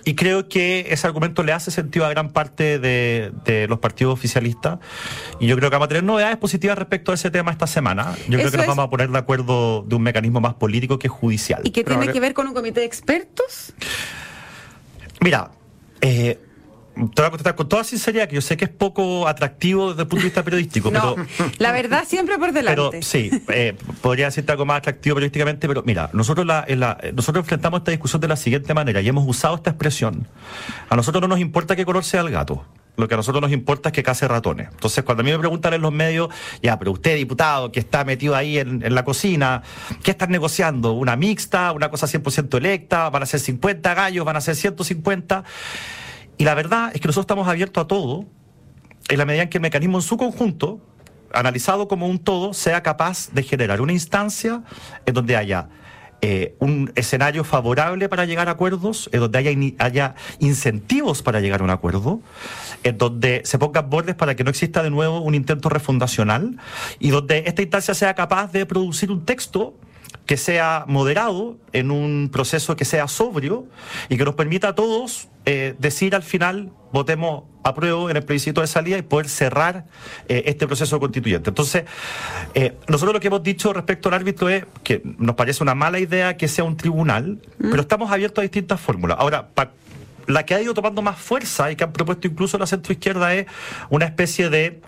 Y 0.04 0.14
creo 0.14 0.48
que 0.48 0.86
ese 0.90 1.06
argumento 1.06 1.42
le 1.42 1.52
hace 1.52 1.70
sentido 1.70 2.06
a 2.06 2.08
gran 2.08 2.30
parte 2.30 2.78
de, 2.78 3.32
de 3.44 3.68
los 3.68 3.78
partidos 3.78 4.14
oficialistas. 4.14 4.78
Y 5.38 5.46
yo 5.46 5.56
creo 5.56 5.70
que 5.70 5.76
vamos 5.76 5.86
a 5.86 5.88
tener 5.88 6.04
novedades 6.04 6.36
positivas 6.38 6.78
respecto 6.78 7.12
a 7.12 7.14
ese 7.14 7.30
tema 7.30 7.50
esta 7.50 7.66
semana. 7.66 8.14
Yo 8.28 8.38
Eso 8.38 8.48
creo 8.48 8.50
que 8.50 8.56
nos 8.56 8.64
es... 8.64 8.68
vamos 8.68 8.86
a 8.86 8.90
poner 8.90 9.10
de 9.10 9.18
acuerdo 9.18 9.82
de 9.82 9.94
un 9.94 10.02
mecanismo 10.02 10.40
más 10.40 10.54
político 10.54 10.98
que 10.98 11.08
judicial. 11.20 11.60
¿Y 11.64 11.70
qué 11.70 11.84
tiene 11.84 12.10
que 12.12 12.20
ver 12.20 12.34
con 12.34 12.46
un 12.46 12.54
comité 12.54 12.80
de 12.80 12.86
expertos? 12.86 13.72
Mira, 15.20 15.50
eh, 16.00 16.38
te 16.94 17.22
voy 17.22 17.26
a 17.26 17.30
contestar 17.30 17.54
con 17.54 17.68
toda 17.68 17.84
sinceridad 17.84 18.28
que 18.28 18.34
yo 18.34 18.40
sé 18.40 18.56
que 18.56 18.64
es 18.64 18.70
poco 18.70 19.28
atractivo 19.28 19.90
desde 19.90 20.02
el 20.02 20.08
punto 20.08 20.22
de 20.22 20.28
vista 20.28 20.42
periodístico. 20.42 20.90
no, 20.92 21.14
pero, 21.14 21.50
la 21.58 21.72
verdad 21.72 22.04
siempre 22.06 22.38
por 22.38 22.52
delante. 22.52 22.82
Pero 22.90 23.02
sí, 23.02 23.30
eh, 23.48 23.76
podría 24.00 24.26
decirte 24.26 24.52
algo 24.52 24.66
más 24.66 24.78
atractivo 24.78 25.14
periodísticamente, 25.16 25.68
pero 25.68 25.82
mira, 25.84 26.10
nosotros, 26.12 26.46
la, 26.46 26.64
la, 26.68 26.98
nosotros 27.14 27.44
enfrentamos 27.44 27.80
esta 27.80 27.90
discusión 27.90 28.20
de 28.20 28.28
la 28.28 28.36
siguiente 28.36 28.74
manera 28.74 29.00
y 29.00 29.08
hemos 29.08 29.26
usado 29.28 29.54
esta 29.56 29.70
expresión. 29.70 30.26
A 30.88 30.96
nosotros 30.96 31.20
no 31.22 31.28
nos 31.28 31.40
importa 31.40 31.76
qué 31.76 31.84
color 31.84 32.04
sea 32.04 32.22
el 32.22 32.30
gato. 32.30 32.64
Lo 32.98 33.06
que 33.06 33.14
a 33.14 33.16
nosotros 33.16 33.40
nos 33.40 33.52
importa 33.52 33.90
es 33.90 33.92
que 33.92 34.02
case 34.02 34.26
ratones. 34.26 34.70
Entonces, 34.72 35.04
cuando 35.04 35.20
a 35.20 35.24
mí 35.24 35.30
me 35.30 35.38
preguntan 35.38 35.72
en 35.72 35.82
los 35.82 35.92
medios, 35.92 36.30
ya, 36.60 36.80
pero 36.80 36.90
usted, 36.90 37.14
diputado, 37.14 37.70
que 37.70 37.78
está 37.78 38.04
metido 38.04 38.34
ahí 38.34 38.58
en, 38.58 38.92
la 38.92 39.04
cocina, 39.04 39.62
¿qué 40.02 40.10
están 40.10 40.32
negociando? 40.32 40.94
¿Una 40.94 41.14
mixta? 41.14 41.70
¿Una 41.70 41.90
cosa 41.90 42.08
100% 42.08 42.58
electa? 42.58 43.08
¿Van 43.08 43.22
a 43.22 43.26
ser 43.26 43.38
50 43.38 43.94
gallos? 43.94 44.24
¿Van 44.24 44.34
a 44.34 44.40
ser 44.40 44.56
150? 44.56 45.44
Y 46.38 46.44
la 46.44 46.54
verdad 46.54 46.90
es 46.92 47.00
que 47.00 47.06
nosotros 47.06 47.22
estamos 47.22 47.46
abiertos 47.46 47.84
a 47.84 47.86
todo, 47.86 48.24
en 49.08 49.18
la 49.18 49.24
medida 49.24 49.44
en 49.44 49.48
que 49.48 49.58
el 49.58 49.62
mecanismo 49.62 49.98
en 49.98 50.02
su 50.02 50.16
conjunto, 50.16 50.80
analizado 51.32 51.86
como 51.86 52.08
un 52.08 52.18
todo, 52.18 52.52
sea 52.52 52.82
capaz 52.82 53.30
de 53.30 53.44
generar 53.44 53.80
una 53.80 53.92
instancia 53.92 54.64
en 55.06 55.14
donde 55.14 55.36
haya 55.36 55.68
eh, 56.20 56.56
un 56.58 56.92
escenario 56.96 57.44
favorable 57.44 58.08
para 58.08 58.24
llegar 58.24 58.48
a 58.48 58.52
acuerdos, 58.52 59.08
en 59.12 59.20
donde 59.20 59.38
haya, 59.38 59.50
haya 59.78 60.14
incentivos 60.40 61.22
para 61.22 61.40
llegar 61.40 61.60
a 61.60 61.64
un 61.64 61.70
acuerdo, 61.70 62.20
en 62.82 62.98
donde 62.98 63.42
se 63.44 63.58
pongan 63.58 63.88
bordes 63.88 64.16
para 64.16 64.34
que 64.34 64.42
no 64.42 64.50
exista 64.50 64.82
de 64.82 64.90
nuevo 64.90 65.20
un 65.20 65.34
intento 65.34 65.68
refundacional 65.68 66.56
y 66.98 67.10
donde 67.10 67.44
esta 67.46 67.62
instancia 67.62 67.94
sea 67.94 68.14
capaz 68.14 68.50
de 68.52 68.66
producir 68.66 69.12
un 69.12 69.24
texto 69.24 69.74
que 70.26 70.36
sea 70.36 70.84
moderado, 70.86 71.56
en 71.72 71.90
un 71.90 72.28
proceso 72.32 72.76
que 72.76 72.84
sea 72.84 73.08
sobrio 73.08 73.66
y 74.08 74.16
que 74.16 74.24
nos 74.24 74.34
permita 74.34 74.68
a 74.68 74.74
todos 74.74 75.28
eh, 75.46 75.74
decir 75.78 76.14
al 76.14 76.22
final, 76.22 76.70
votemos 76.92 77.44
apruebo 77.64 78.10
en 78.10 78.16
el 78.16 78.22
plebiscito 78.22 78.60
de 78.60 78.66
salida 78.66 78.98
y 78.98 79.02
poder 79.02 79.28
cerrar 79.28 79.86
eh, 80.28 80.42
este 80.46 80.66
proceso 80.66 81.00
constituyente. 81.00 81.50
Entonces, 81.50 81.84
eh, 82.54 82.76
nosotros 82.88 83.14
lo 83.14 83.20
que 83.20 83.28
hemos 83.28 83.42
dicho 83.42 83.72
respecto 83.72 84.08
al 84.08 84.14
árbitro 84.14 84.48
es 84.48 84.64
que 84.82 85.02
nos 85.18 85.36
parece 85.36 85.62
una 85.62 85.74
mala 85.74 85.98
idea 85.98 86.36
que 86.36 86.48
sea 86.48 86.64
un 86.64 86.76
tribunal, 86.76 87.40
mm. 87.58 87.70
pero 87.70 87.80
estamos 87.80 88.10
abiertos 88.10 88.40
a 88.40 88.42
distintas 88.42 88.80
fórmulas. 88.80 89.18
Ahora, 89.20 89.48
la 90.26 90.44
que 90.44 90.54
ha 90.54 90.60
ido 90.60 90.74
tomando 90.74 91.00
más 91.02 91.18
fuerza 91.18 91.70
y 91.72 91.76
que 91.76 91.84
han 91.84 91.92
propuesto 91.92 92.26
incluso 92.26 92.58
la 92.58 92.66
centroizquierda 92.66 93.34
es 93.34 93.46
una 93.88 94.04
especie 94.04 94.50
de 94.50 94.80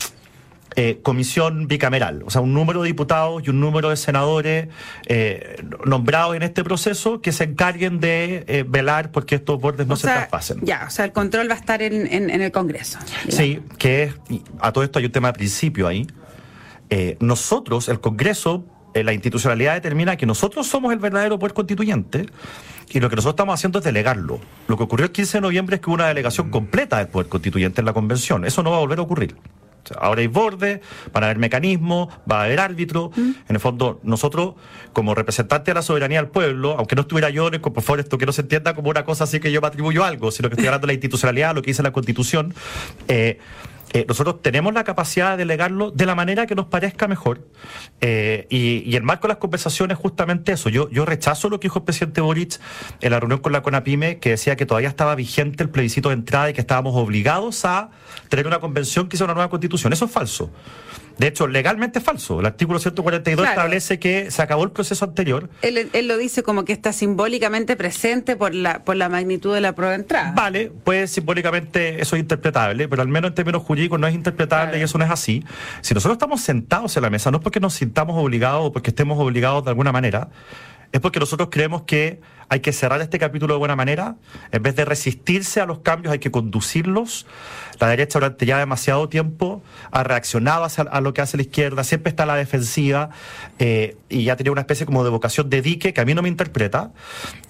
eh, 0.77 1.01
comisión 1.03 1.67
bicameral, 1.67 2.23
o 2.25 2.31
sea, 2.31 2.41
un 2.41 2.55
número 2.55 2.83
de 2.83 2.89
diputados 2.89 3.43
y 3.45 3.51
un 3.51 3.61
número 3.61 3.91
de 3.91 3.97
senadores 3.97 4.69
eh, 5.07 5.65
nombrados 5.85 6.37
en 6.37 6.43
este 6.43 6.63
proceso 6.63 7.21
que 7.21 7.33
se 7.33 7.45
encarguen 7.45 7.99
de 7.99 8.45
eh, 8.47 8.65
velar 8.67 9.11
porque 9.11 9.35
estos 9.35 9.61
bordes 9.61 9.87
no 9.87 9.95
o 9.95 9.97
se 9.97 10.07
sea, 10.07 10.15
traspasen. 10.15 10.61
Ya, 10.63 10.85
o 10.87 10.91
sea, 10.91 11.05
el 11.05 11.13
control 11.13 11.51
va 11.51 11.55
a 11.55 11.59
estar 11.59 11.83
en, 11.83 12.07
en, 12.07 12.31
en 12.31 12.43
el 12.43 12.53
Congreso. 12.53 12.99
Digamos. 13.05 13.35
Sí, 13.35 13.61
que 13.79 14.05
es, 14.05 14.15
a 14.61 14.73
todo 14.73 14.85
esto 14.85 14.99
hay 15.01 15.07
un 15.07 15.13
tema 15.13 15.29
de 15.29 15.35
principio 15.35 15.89
ahí. 15.89 16.07
Eh, 16.89 17.17
nosotros, 17.21 17.89
el 17.89 18.01
Congreso, 18.01 18.65
la 18.95 19.13
institucionalidad 19.13 19.75
determina 19.75 20.17
que 20.17 20.27
nosotros 20.27 20.67
somos 20.67 20.93
el 20.93 20.99
verdadero 20.99 21.39
poder 21.39 21.55
constituyente 21.55 22.27
y 22.91 22.99
lo 22.99 23.09
que 23.09 23.17
nosotros 23.17 23.35
estamos 23.35 23.55
haciendo 23.55 23.79
es 23.79 23.85
delegarlo. 23.85 24.41
Lo 24.67 24.77
que 24.77 24.83
ocurrió 24.83 25.07
el 25.07 25.13
15 25.13 25.39
de 25.39 25.43
noviembre 25.43 25.77
es 25.77 25.83
que 25.83 25.89
hubo 25.89 25.95
una 25.95 26.09
delegación 26.09 26.51
completa 26.51 26.99
del 26.99 27.07
poder 27.07 27.29
constituyente 27.29 27.81
en 27.81 27.85
la 27.87 27.93
convención. 27.93 28.45
Eso 28.45 28.63
no 28.63 28.71
va 28.71 28.79
a 28.79 28.81
volver 28.81 28.99
a 28.99 29.03
ocurrir. 29.03 29.37
Ahora 29.99 30.21
hay 30.21 30.27
borde, 30.27 30.81
van 31.13 31.25
a 31.25 31.27
haber 31.27 31.39
mecanismos, 31.39 32.09
va 32.31 32.43
a 32.43 32.45
haber 32.45 32.61
árbitro. 32.61 33.11
Mm. 33.17 33.21
En 33.21 33.57
el 33.57 33.61
fondo, 33.61 34.01
nosotros, 34.03 34.55
como 34.93 35.15
representantes 35.15 35.67
de 35.67 35.75
la 35.75 35.83
soberanía 35.83 36.21
del 36.21 36.31
pueblo, 36.31 36.77
aunque 36.79 36.95
no 36.95 37.03
estuviera 37.03 37.31
yo, 37.31 37.51
por 37.51 37.83
favor, 37.83 38.01
esto 38.01 38.19
que 38.19 38.27
no 38.27 38.33
se 38.33 38.43
entienda 38.43 38.75
como 38.75 38.91
una 38.91 39.05
cosa 39.05 39.25
así 39.25 39.41
que 39.41 39.53
yo 39.53 39.61
me 39.61 39.67
atribuyo 39.67 40.05
algo, 40.05 40.31
sino 40.31 40.49
que 40.49 40.55
estoy 40.55 40.67
hablando 40.67 40.87
de 40.87 40.93
la 40.93 40.95
institucionalidad, 40.95 41.55
lo 41.55 41.63
que 41.63 41.71
dice 41.71 41.83
la 41.83 41.93
Constitución. 41.93 42.55
Eh, 43.09 43.39
eh, 43.93 44.05
nosotros 44.07 44.41
tenemos 44.41 44.73
la 44.73 44.85
capacidad 44.85 45.33
de 45.33 45.39
delegarlo 45.39 45.91
de 45.91 46.07
la 46.07 46.15
manera 46.15 46.47
que 46.47 46.55
nos 46.55 46.67
parezca 46.67 47.09
mejor. 47.09 47.49
Eh, 48.01 48.47
y, 48.49 48.89
y, 48.89 48.95
el 48.95 49.03
marco 49.03 49.27
de 49.27 49.35
las 49.35 49.39
conversaciones 49.39 49.99
justamente 49.99 50.53
eso. 50.53 50.69
Yo, 50.69 50.89
yo 50.91 51.05
rechazo 51.05 51.49
lo 51.49 51.59
que 51.59 51.67
dijo 51.67 51.81
el 51.81 51.85
presidente 51.85 52.21
Boric 52.21 52.61
en 53.01 53.11
la 53.11 53.19
reunión 53.19 53.41
con 53.41 53.53
la 53.53 53.63
CONAPIME, 53.63 54.19
que 54.19 54.31
decía 54.31 54.55
que 54.55 54.65
todavía 54.65 54.89
estaba 54.89 55.15
vigente 55.17 55.65
el 55.65 55.71
plebiscito 55.71 56.11
de 56.11 56.15
entrada 56.15 56.51
y 56.51 56.53
que 56.53 56.61
estábamos 56.61 56.95
obligados 56.95 57.65
a 57.65 57.91
tener 58.29 58.47
una 58.47 58.61
convención 58.61 59.09
que 59.09 59.17
hizo 59.17 59.25
una 59.25 59.35
nueva 59.35 59.51
constitución. 59.51 59.93
Eso 59.93 60.05
es 60.05 60.11
falso. 60.11 60.53
De 61.21 61.27
hecho, 61.27 61.47
legalmente 61.47 61.99
es 61.99 62.05
falso. 62.05 62.41
El 62.41 62.47
artículo 62.47 62.79
142 62.79 63.45
claro. 63.45 63.51
establece 63.51 63.99
que 63.99 64.31
se 64.31 64.41
acabó 64.41 64.65
el 64.65 64.71
proceso 64.71 65.05
anterior. 65.05 65.51
Él, 65.61 65.91
él, 65.93 66.09
lo 66.09 66.17
dice 66.17 66.43
como 66.43 66.65
que 66.65 66.73
está 66.73 66.95
simbólicamente 66.95 67.77
presente 67.77 68.37
por 68.37 68.55
la, 68.55 68.85
por 68.85 68.97
la 68.97 69.11
magnitud 69.11 69.53
de 69.53 69.61
la 69.61 69.75
prueba 69.75 69.91
de 69.93 70.01
entrada. 70.01 70.33
Vale, 70.35 70.73
pues 70.83 71.11
simbólicamente 71.11 72.01
eso 72.01 72.17
es 72.17 72.21
interpretable, 72.23 72.89
pero 72.89 73.03
al 73.03 73.09
menos 73.09 73.29
en 73.29 73.35
términos 73.35 73.63
jurídicos 73.63 74.01
no 74.01 74.07
es 74.07 74.15
interpretable 74.15 74.71
claro. 74.71 74.79
y 74.79 74.83
eso 74.83 74.97
no 74.97 75.05
es 75.05 75.11
así. 75.11 75.45
Si 75.83 75.93
nosotros 75.93 76.15
estamos 76.15 76.41
sentados 76.41 76.97
en 76.97 77.03
la 77.03 77.11
mesa, 77.11 77.31
no 77.31 77.37
es 77.37 77.43
porque 77.43 77.61
nos 77.61 77.75
sintamos 77.75 78.17
obligados 78.17 78.69
o 78.69 78.73
porque 78.73 78.89
estemos 78.89 79.19
obligados 79.19 79.63
de 79.63 79.69
alguna 79.73 79.93
manera, 79.93 80.31
es 80.91 81.01
porque 81.01 81.21
nosotros 81.21 81.51
creemos 81.53 81.83
que 81.83 82.23
hay 82.51 82.61
que 82.61 82.73
cerrar 82.73 83.01
este 83.01 83.21
capítulo 83.21 83.55
de 83.55 83.59
buena 83.59 83.77
manera. 83.77 84.17
En 84.51 84.63
vez 84.63 84.75
de 84.75 84.85
resistirse 84.85 85.61
a 85.61 85.67
los 85.67 85.79
cambios, 85.79 86.13
hay 86.13 86.19
que 86.19 86.33
conducirlos. 86.33 87.25
La 87.79 87.87
derecha 87.89 88.19
durante 88.19 88.45
ya 88.45 88.59
demasiado 88.59 89.09
tiempo 89.09 89.63
ha 89.93 90.03
reaccionado 90.03 90.67
a 90.91 91.01
lo 91.01 91.15
que 91.15 91.21
hace 91.23 91.37
la 91.37 91.45
izquierda, 91.45 91.85
siempre 91.85 92.11
está 92.11 92.25
a 92.25 92.27
la 92.27 92.35
defensiva 92.35 93.11
eh, 93.61 93.97
y 94.11 94.25
ya 94.25 94.37
tenía 94.37 94.53
una 94.53 94.63
especie 94.63 94.85
como 94.85 95.05
de 95.05 95.11
vocación 95.11 95.49
de 95.49 95.63
dique 95.63 95.95
que 95.95 96.01
a 96.01 96.05
mí 96.05 96.15
no 96.15 96.23
me 96.23 96.29
interpreta. 96.29 96.93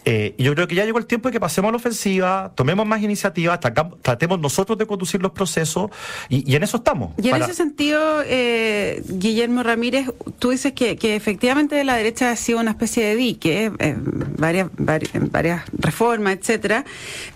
Eh, 0.05 0.35
y 0.39 0.45
yo 0.45 0.55
creo 0.55 0.69
que 0.69 0.75
ya 0.75 0.85
llegó 0.85 0.99
el 0.99 1.07
tiempo 1.07 1.29
de 1.29 1.33
que 1.33 1.41
pasemos 1.41 1.71
a 1.71 1.73
la 1.73 1.77
ofensiva, 1.77 2.53
tomemos 2.55 2.87
más 2.87 3.03
iniciativas, 3.03 3.59
tratemos 4.03 4.41
nosotros 4.41 4.79
de 4.79 4.87
conducir 4.87 5.21
los 5.21 5.33
procesos 5.33 5.91
y, 6.29 6.51
y 6.51 6.57
en 6.57 6.63
eso 6.63 6.79
estamos. 6.79 7.13
Y 7.19 7.29
en 7.29 7.33
para... 7.33 7.45
ese 7.45 7.55
sentido, 7.55 8.23
eh, 8.25 9.03
Guillermo 9.09 9.63
Ramírez, 9.63 10.07
tú 10.39 10.51
dices 10.51 10.73
que, 10.73 10.97
que, 10.97 11.17
efectivamente 11.17 11.83
la 11.85 11.97
derecha 11.97 12.31
ha 12.31 12.37
sido 12.37 12.61
una 12.61 12.73
especie 12.73 13.05
de 13.05 13.17
dique, 13.17 13.73
eh, 13.79 13.97
varias, 14.39 14.69
varias, 14.77 15.13
varias, 15.31 15.63
reformas, 15.73 16.37
etcétera. 16.37 16.85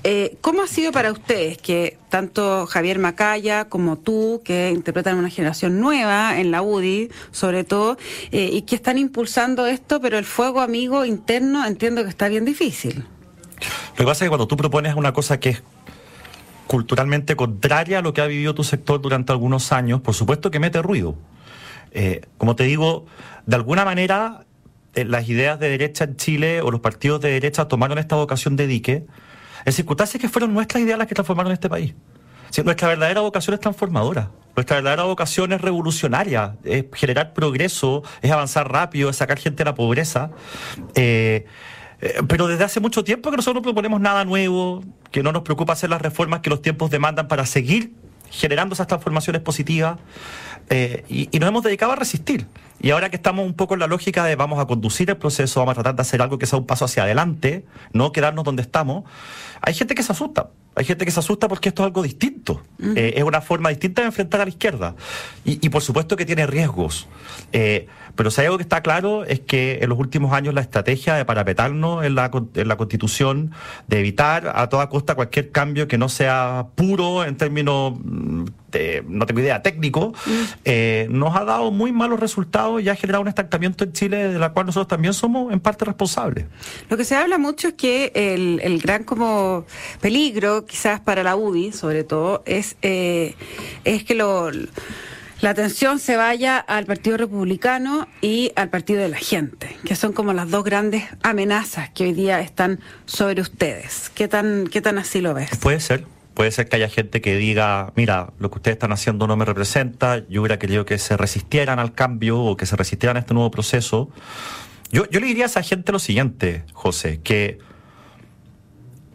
Eh, 0.02 0.36
¿Cómo 0.40 0.62
ha 0.62 0.66
sido 0.66 0.92
para 0.92 1.12
ustedes 1.12 1.58
que 1.58 1.98
tanto 2.14 2.66
Javier 2.68 3.00
Macaya 3.00 3.64
como 3.64 3.98
tú, 3.98 4.40
que 4.44 4.70
interpretan 4.70 5.16
una 5.16 5.30
generación 5.30 5.80
nueva 5.80 6.38
en 6.38 6.52
la 6.52 6.62
UDI, 6.62 7.10
sobre 7.32 7.64
todo, 7.64 7.98
eh, 8.30 8.50
y 8.52 8.62
que 8.62 8.76
están 8.76 8.98
impulsando 9.14 9.68
esto, 9.68 10.00
pero 10.00 10.18
el 10.18 10.24
fuego 10.24 10.60
amigo 10.60 11.04
interno 11.04 11.64
entiendo 11.64 12.02
que 12.02 12.08
está 12.08 12.26
bien 12.26 12.44
difícil. 12.44 13.06
Lo 13.90 13.94
que 13.94 14.02
pasa 14.02 14.24
es 14.24 14.26
que 14.26 14.28
cuando 14.28 14.48
tú 14.48 14.56
propones 14.56 14.96
una 14.96 15.12
cosa 15.12 15.38
que 15.38 15.50
es 15.50 15.62
culturalmente 16.66 17.36
contraria 17.36 18.00
a 18.00 18.02
lo 18.02 18.12
que 18.12 18.22
ha 18.22 18.26
vivido 18.26 18.56
tu 18.56 18.64
sector 18.64 19.00
durante 19.00 19.30
algunos 19.30 19.70
años, 19.70 20.00
por 20.00 20.14
supuesto 20.14 20.50
que 20.50 20.58
mete 20.58 20.82
ruido. 20.82 21.14
Eh, 21.92 22.22
como 22.38 22.56
te 22.56 22.64
digo, 22.64 23.06
de 23.46 23.54
alguna 23.54 23.84
manera 23.84 24.46
eh, 24.96 25.04
las 25.04 25.28
ideas 25.28 25.60
de 25.60 25.68
derecha 25.68 26.02
en 26.02 26.16
Chile 26.16 26.60
o 26.60 26.72
los 26.72 26.80
partidos 26.80 27.20
de 27.20 27.30
derecha 27.30 27.68
tomaron 27.68 27.98
esta 27.98 28.16
vocación 28.16 28.56
de 28.56 28.66
dique 28.66 29.06
en 29.64 29.72
circunstancias 29.72 30.20
que 30.20 30.28
fueron 30.28 30.52
nuestras 30.52 30.82
ideas 30.82 30.98
las 30.98 31.06
que 31.06 31.14
transformaron 31.14 31.52
este 31.52 31.68
país. 31.68 31.94
Si 32.50 32.64
nuestra 32.64 32.88
verdadera 32.88 33.20
vocación 33.20 33.54
es 33.54 33.60
transformadora. 33.60 34.32
Nuestra 34.56 34.76
verdadera 34.76 35.04
vocación 35.04 35.52
es 35.52 35.60
revolucionaria, 35.60 36.56
es 36.64 36.84
generar 36.94 37.32
progreso, 37.32 38.02
es 38.22 38.30
avanzar 38.30 38.70
rápido, 38.70 39.10
es 39.10 39.16
sacar 39.16 39.38
gente 39.38 39.58
de 39.58 39.64
la 39.64 39.74
pobreza. 39.74 40.30
Eh, 40.94 41.46
eh, 42.00 42.22
pero 42.28 42.46
desde 42.46 42.64
hace 42.64 42.80
mucho 42.80 43.02
tiempo 43.02 43.30
que 43.30 43.36
nosotros 43.36 43.62
no 43.62 43.62
proponemos 43.62 44.00
nada 44.00 44.24
nuevo, 44.24 44.84
que 45.10 45.22
no 45.22 45.32
nos 45.32 45.42
preocupa 45.42 45.72
hacer 45.72 45.90
las 45.90 46.00
reformas 46.00 46.40
que 46.40 46.50
los 46.50 46.62
tiempos 46.62 46.90
demandan 46.90 47.28
para 47.28 47.46
seguir 47.46 47.92
generando 48.30 48.74
esas 48.74 48.86
transformaciones 48.86 49.42
positivas. 49.42 49.98
Eh, 50.70 51.04
y, 51.08 51.28
y, 51.30 51.38
nos 51.40 51.48
hemos 51.48 51.62
dedicado 51.62 51.92
a 51.92 51.96
resistir. 51.96 52.46
Y 52.80 52.90
ahora 52.90 53.10
que 53.10 53.16
estamos 53.16 53.46
un 53.46 53.54
poco 53.54 53.74
en 53.74 53.80
la 53.80 53.86
lógica 53.86 54.24
de 54.24 54.34
vamos 54.34 54.58
a 54.58 54.66
conducir 54.66 55.10
el 55.10 55.16
proceso, 55.16 55.60
vamos 55.60 55.72
a 55.72 55.74
tratar 55.74 55.96
de 55.96 56.02
hacer 56.02 56.22
algo 56.22 56.38
que 56.38 56.46
sea 56.46 56.58
un 56.58 56.66
paso 56.66 56.84
hacia 56.84 57.02
adelante, 57.02 57.64
no 57.92 58.12
quedarnos 58.12 58.44
donde 58.44 58.62
estamos, 58.62 59.04
hay 59.60 59.74
gente 59.74 59.94
que 59.94 60.02
se 60.02 60.12
asusta. 60.12 60.50
Hay 60.76 60.84
gente 60.84 61.04
que 61.04 61.10
se 61.10 61.20
asusta 61.20 61.48
porque 61.48 61.68
esto 61.68 61.82
es 61.82 61.86
algo 61.86 62.02
distinto. 62.02 62.62
Eh, 62.96 63.14
es 63.16 63.22
una 63.22 63.40
forma 63.40 63.68
distinta 63.68 64.02
de 64.02 64.06
enfrentar 64.06 64.40
a 64.40 64.44
la 64.44 64.50
izquierda. 64.50 64.96
Y, 65.44 65.68
por 65.68 65.82
supuesto 65.82 66.16
que 66.16 66.26
tiene 66.26 66.46
riesgos. 66.46 67.06
Eh, 67.52 67.86
pero 68.16 68.30
si 68.30 68.40
hay 68.40 68.46
algo 68.46 68.58
que 68.58 68.62
está 68.62 68.82
claro 68.82 69.24
es 69.24 69.40
que 69.40 69.78
en 69.82 69.88
los 69.88 69.98
últimos 69.98 70.32
años 70.32 70.54
la 70.54 70.60
estrategia 70.60 71.14
de 71.14 71.24
parapetarnos 71.24 72.04
en 72.04 72.14
la, 72.14 72.30
en 72.54 72.68
la 72.68 72.76
Constitución, 72.76 73.52
de 73.88 74.00
evitar 74.00 74.52
a 74.54 74.68
toda 74.68 74.88
costa 74.88 75.14
cualquier 75.14 75.50
cambio 75.50 75.88
que 75.88 75.98
no 75.98 76.08
sea 76.08 76.66
puro 76.74 77.24
en 77.24 77.36
términos, 77.36 77.94
mm, 78.02 78.44
de, 78.70 79.04
no 79.06 79.26
tengo 79.26 79.40
idea, 79.40 79.62
técnico, 79.62 80.12
mm. 80.26 80.30
eh, 80.64 81.06
nos 81.10 81.36
ha 81.36 81.44
dado 81.44 81.70
muy 81.70 81.92
malos 81.92 82.20
resultados 82.20 82.82
y 82.82 82.88
ha 82.88 82.96
generado 82.96 83.22
un 83.22 83.28
estancamiento 83.28 83.84
en 83.84 83.92
Chile 83.92 84.28
de 84.28 84.38
la 84.38 84.52
cual 84.52 84.66
nosotros 84.66 84.88
también 84.88 85.14
somos 85.14 85.52
en 85.52 85.60
parte 85.60 85.84
responsables. 85.84 86.46
Lo 86.88 86.96
que 86.96 87.04
se 87.04 87.16
habla 87.16 87.38
mucho 87.38 87.68
es 87.68 87.74
que 87.74 88.12
el, 88.14 88.60
el 88.62 88.78
gran 88.78 89.04
como 89.04 89.64
peligro, 90.00 90.66
quizás 90.66 91.00
para 91.00 91.22
la 91.22 91.36
UDI 91.36 91.72
sobre 91.72 92.04
todo, 92.04 92.42
es, 92.46 92.76
eh, 92.82 93.34
es 93.84 94.04
que 94.04 94.14
lo 94.14 94.50
la 95.44 95.50
atención 95.50 95.98
se 95.98 96.16
vaya 96.16 96.56
al 96.56 96.86
Partido 96.86 97.18
Republicano 97.18 98.08
y 98.22 98.52
al 98.56 98.70
Partido 98.70 99.02
de 99.02 99.10
la 99.10 99.18
Gente, 99.18 99.76
que 99.84 99.94
son 99.94 100.14
como 100.14 100.32
las 100.32 100.50
dos 100.50 100.64
grandes 100.64 101.04
amenazas 101.22 101.90
que 101.90 102.04
hoy 102.04 102.14
día 102.14 102.40
están 102.40 102.80
sobre 103.04 103.42
ustedes. 103.42 104.10
¿Qué 104.14 104.26
tan, 104.26 104.66
qué 104.66 104.80
tan 104.80 104.96
así 104.96 105.20
lo 105.20 105.34
ves? 105.34 105.50
Puede 105.58 105.80
ser. 105.80 106.06
Puede 106.32 106.50
ser 106.50 106.66
que 106.66 106.76
haya 106.76 106.88
gente 106.88 107.20
que 107.20 107.36
diga, 107.36 107.92
mira, 107.94 108.32
lo 108.38 108.50
que 108.50 108.56
ustedes 108.56 108.76
están 108.76 108.92
haciendo 108.92 109.26
no 109.26 109.36
me 109.36 109.44
representa, 109.44 110.26
yo 110.30 110.40
hubiera 110.40 110.58
querido 110.58 110.86
que 110.86 110.96
se 110.96 111.14
resistieran 111.14 111.78
al 111.78 111.92
cambio 111.92 112.40
o 112.40 112.56
que 112.56 112.64
se 112.64 112.74
resistieran 112.74 113.18
a 113.18 113.20
este 113.20 113.34
nuevo 113.34 113.50
proceso. 113.50 114.08
Yo, 114.92 115.04
yo 115.10 115.20
le 115.20 115.26
diría 115.26 115.44
a 115.44 115.48
esa 115.48 115.62
gente 115.62 115.92
lo 115.92 115.98
siguiente, 115.98 116.64
José, 116.72 117.20
que 117.22 117.58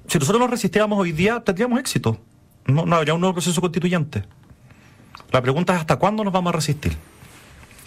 si 0.06 0.20
nosotros 0.20 0.40
nos 0.40 0.52
resistiéramos 0.52 1.00
hoy 1.00 1.12
día, 1.12 1.40
tendríamos 1.44 1.80
éxito. 1.80 2.22
No, 2.68 2.86
no 2.86 2.98
habría 2.98 3.16
un 3.16 3.20
nuevo 3.20 3.34
proceso 3.34 3.60
constituyente. 3.62 4.26
La 5.32 5.42
pregunta 5.42 5.74
es 5.74 5.80
hasta 5.80 5.98
cuándo 5.98 6.24
nos 6.24 6.34
vamos 6.34 6.54
a 6.54 6.56
resistir. 6.56 6.98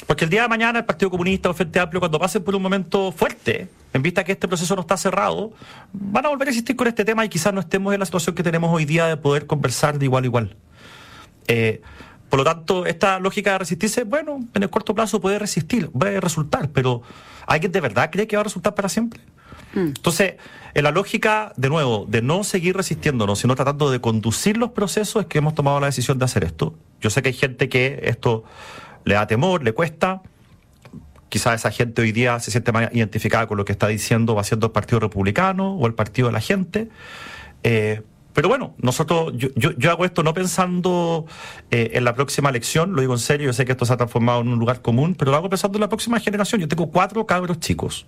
Porque 0.06 0.24
el 0.24 0.30
día 0.30 0.42
de 0.42 0.48
mañana 0.48 0.80
el 0.80 0.84
Partido 0.84 1.10
Comunista 1.10 1.50
o 1.50 1.54
Frente 1.54 1.78
Amplio, 1.80 2.00
cuando 2.00 2.18
pasen 2.18 2.42
por 2.42 2.54
un 2.54 2.62
momento 2.62 3.12
fuerte, 3.12 3.68
en 3.92 4.02
vista 4.02 4.24
que 4.24 4.32
este 4.32 4.48
proceso 4.48 4.74
no 4.74 4.82
está 4.82 4.96
cerrado, 4.96 5.52
van 5.92 6.26
a 6.26 6.28
volver 6.28 6.48
a 6.48 6.50
existir 6.50 6.76
con 6.76 6.86
este 6.88 7.04
tema 7.04 7.24
y 7.24 7.28
quizás 7.28 7.54
no 7.54 7.60
estemos 7.60 7.94
en 7.94 8.00
la 8.00 8.06
situación 8.06 8.34
que 8.34 8.42
tenemos 8.42 8.70
hoy 8.72 8.84
día 8.84 9.06
de 9.06 9.16
poder 9.16 9.46
conversar 9.46 9.98
de 9.98 10.04
igual 10.06 10.24
a 10.24 10.26
igual. 10.26 10.56
Eh, 11.48 11.82
por 12.28 12.38
lo 12.38 12.44
tanto, 12.44 12.86
esta 12.86 13.18
lógica 13.18 13.52
de 13.52 13.58
resistirse, 13.58 14.04
bueno, 14.04 14.40
en 14.54 14.62
el 14.62 14.70
corto 14.70 14.94
plazo 14.94 15.20
puede 15.20 15.38
resistir, 15.38 15.90
puede 15.90 16.20
resultar, 16.20 16.70
pero 16.70 17.02
¿alguien 17.46 17.72
de 17.72 17.80
verdad 17.80 18.10
cree 18.10 18.26
que 18.26 18.36
va 18.36 18.40
a 18.40 18.44
resultar 18.44 18.74
para 18.74 18.88
siempre? 18.88 19.20
Mm. 19.74 19.88
Entonces, 19.88 20.34
en 20.74 20.84
la 20.84 20.90
lógica, 20.90 21.52
de 21.56 21.68
nuevo, 21.68 22.06
de 22.08 22.22
no 22.22 22.42
seguir 22.42 22.76
resistiéndonos, 22.76 23.38
sino 23.38 23.54
tratando 23.54 23.90
de 23.90 24.00
conducir 24.00 24.56
los 24.56 24.70
procesos, 24.70 25.22
es 25.22 25.28
que 25.28 25.38
hemos 25.38 25.54
tomado 25.54 25.78
la 25.80 25.86
decisión 25.86 26.18
de 26.18 26.24
hacer 26.24 26.44
esto. 26.44 26.74
Yo 27.02 27.10
sé 27.10 27.20
que 27.20 27.28
hay 27.28 27.34
gente 27.34 27.68
que 27.68 28.00
esto 28.04 28.44
le 29.04 29.14
da 29.14 29.26
temor, 29.26 29.62
le 29.62 29.72
cuesta. 29.72 30.22
Quizás 31.28 31.56
esa 31.56 31.70
gente 31.70 32.00
hoy 32.00 32.12
día 32.12 32.38
se 32.40 32.50
siente 32.50 32.72
más 32.72 32.88
identificada 32.92 33.46
con 33.46 33.58
lo 33.58 33.64
que 33.64 33.72
está 33.72 33.88
diciendo 33.88 34.34
va 34.34 34.42
haciendo 34.42 34.66
el 34.66 34.72
Partido 34.72 35.00
Republicano 35.00 35.74
o 35.74 35.86
el 35.86 35.94
Partido 35.94 36.28
de 36.28 36.32
la 36.32 36.40
Gente. 36.40 36.88
Eh, 37.62 38.02
pero 38.32 38.48
bueno, 38.48 38.74
nosotros, 38.78 39.34
yo, 39.36 39.50
yo, 39.54 39.90
hago 39.90 40.06
esto 40.06 40.22
no 40.22 40.32
pensando 40.32 41.26
eh, 41.70 41.90
en 41.94 42.04
la 42.04 42.14
próxima 42.14 42.48
elección, 42.48 42.94
lo 42.94 43.02
digo 43.02 43.12
en 43.12 43.18
serio, 43.18 43.48
yo 43.48 43.52
sé 43.52 43.66
que 43.66 43.72
esto 43.72 43.84
se 43.84 43.92
ha 43.92 43.98
transformado 43.98 44.40
en 44.40 44.48
un 44.48 44.58
lugar 44.58 44.80
común, 44.80 45.14
pero 45.14 45.30
lo 45.32 45.36
hago 45.36 45.50
pensando 45.50 45.76
en 45.76 45.82
la 45.82 45.88
próxima 45.90 46.18
generación. 46.18 46.60
Yo 46.60 46.68
tengo 46.68 46.90
cuatro 46.90 47.26
cabros 47.26 47.60
chicos 47.60 48.06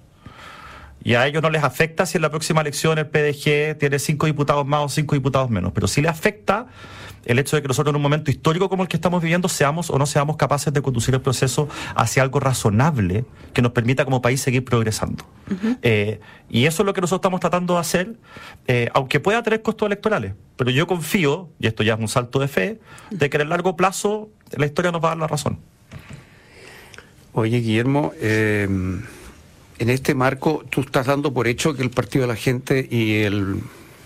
y 1.05 1.15
a 1.15 1.27
ellos 1.27 1.43
no 1.43 1.51
les 1.51 1.63
afecta 1.63 2.07
si 2.07 2.17
en 2.17 2.23
la 2.23 2.31
próxima 2.31 2.63
elección 2.63 2.99
el 2.99 3.07
PDG 3.07 3.79
tiene 3.79 3.99
cinco 3.99 4.27
diputados 4.27 4.67
más 4.67 4.81
o 4.81 4.89
cinco 4.89 5.15
diputados 5.15 5.51
menos, 5.51 5.73
pero 5.73 5.87
sí 5.87 6.01
le 6.01 6.09
afecta 6.09 6.67
el 7.27 7.39
hecho 7.39 7.57
de 7.57 7.63
que 7.63 7.69
nosotros 7.69 7.93
en 7.93 7.97
un 7.97 8.03
momento 8.03 8.31
histórico 8.31 8.69
como 8.69 8.83
el 8.83 8.89
que 8.89 8.97
estamos 8.97 9.23
viviendo 9.23 9.49
seamos 9.49 9.91
o 9.91 9.99
no 9.99 10.07
seamos 10.07 10.37
capaces 10.37 10.73
de 10.73 10.83
conducir 10.83 11.15
el 11.15 11.21
proceso 11.21 11.69
hacia 11.95 12.23
algo 12.23 12.41
razonable 12.41 13.25
que 13.53 13.63
nos 13.63 13.73
permita 13.73 14.05
como 14.05 14.23
país 14.23 14.41
seguir 14.41 14.65
progresando. 14.65 15.25
Eh, 15.83 16.21
y 16.51 16.65
eso 16.65 16.83
es 16.83 16.87
lo 16.87 16.95
que 16.95 17.01
nosotros 17.01 17.21
estamos 17.21 17.41
tratando 17.41 17.75
de 17.75 17.81
hacer, 17.81 18.15
eh, 18.67 18.89
aunque 18.95 19.21
pueda 19.21 19.43
tener 19.43 19.63
costos 19.63 19.87
electorales. 19.87 20.35
Pero 20.57 20.71
yo 20.71 20.87
confío, 20.87 21.51
y 21.59 21.67
esto 21.67 21.83
ya 21.83 21.95
es 21.95 22.01
un 22.01 22.09
salto 22.09 22.41
de 22.41 22.49
fe, 22.49 22.81
de 23.11 23.31
que 23.31 23.37
en 23.37 23.43
el 23.43 23.49
largo 23.51 23.77
plazo 23.77 24.31
la 24.57 24.67
historia 24.67 24.91
nos 24.91 25.03
va 25.03 25.09
a 25.09 25.11
dar 25.11 25.19
la 25.19 25.27
razón. 25.27 25.59
Oye, 27.33 27.59
Guillermo, 27.61 28.13
eh 28.21 28.69
en 29.79 29.91
este 29.91 30.15
marco, 30.15 30.65
tú 30.71 30.83
estás 30.83 31.07
dando 31.07 31.33
por 31.33 31.49
hecho 31.49 31.75
que 31.75 31.83
el 31.83 31.91
Partido 31.91 32.23
de 32.23 32.29
la 32.29 32.37
Gente 32.37 32.87
y 32.91 33.23
el 33.23 33.61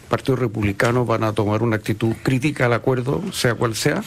Partido 0.09 0.37
Republicano 0.37 1.05
van 1.05 1.25
a 1.25 1.33
tomar 1.33 1.63
una 1.63 1.77
actitud 1.77 2.15
crítica 2.23 2.67
al 2.67 2.73
acuerdo, 2.73 3.23
sea 3.33 3.55
cual 3.55 3.75
sea. 3.75 4.03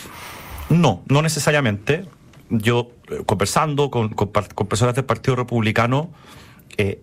No, 0.69 1.03
no 1.07 1.21
necesariamente. 1.21 2.05
Yo, 2.49 2.91
eh, 3.09 3.23
conversando 3.25 3.91
con, 3.91 4.09
personas 4.09 4.95
del 4.95 5.05
Partido 5.05 5.35
Republicano, 5.35 6.11
eh, 6.77 7.01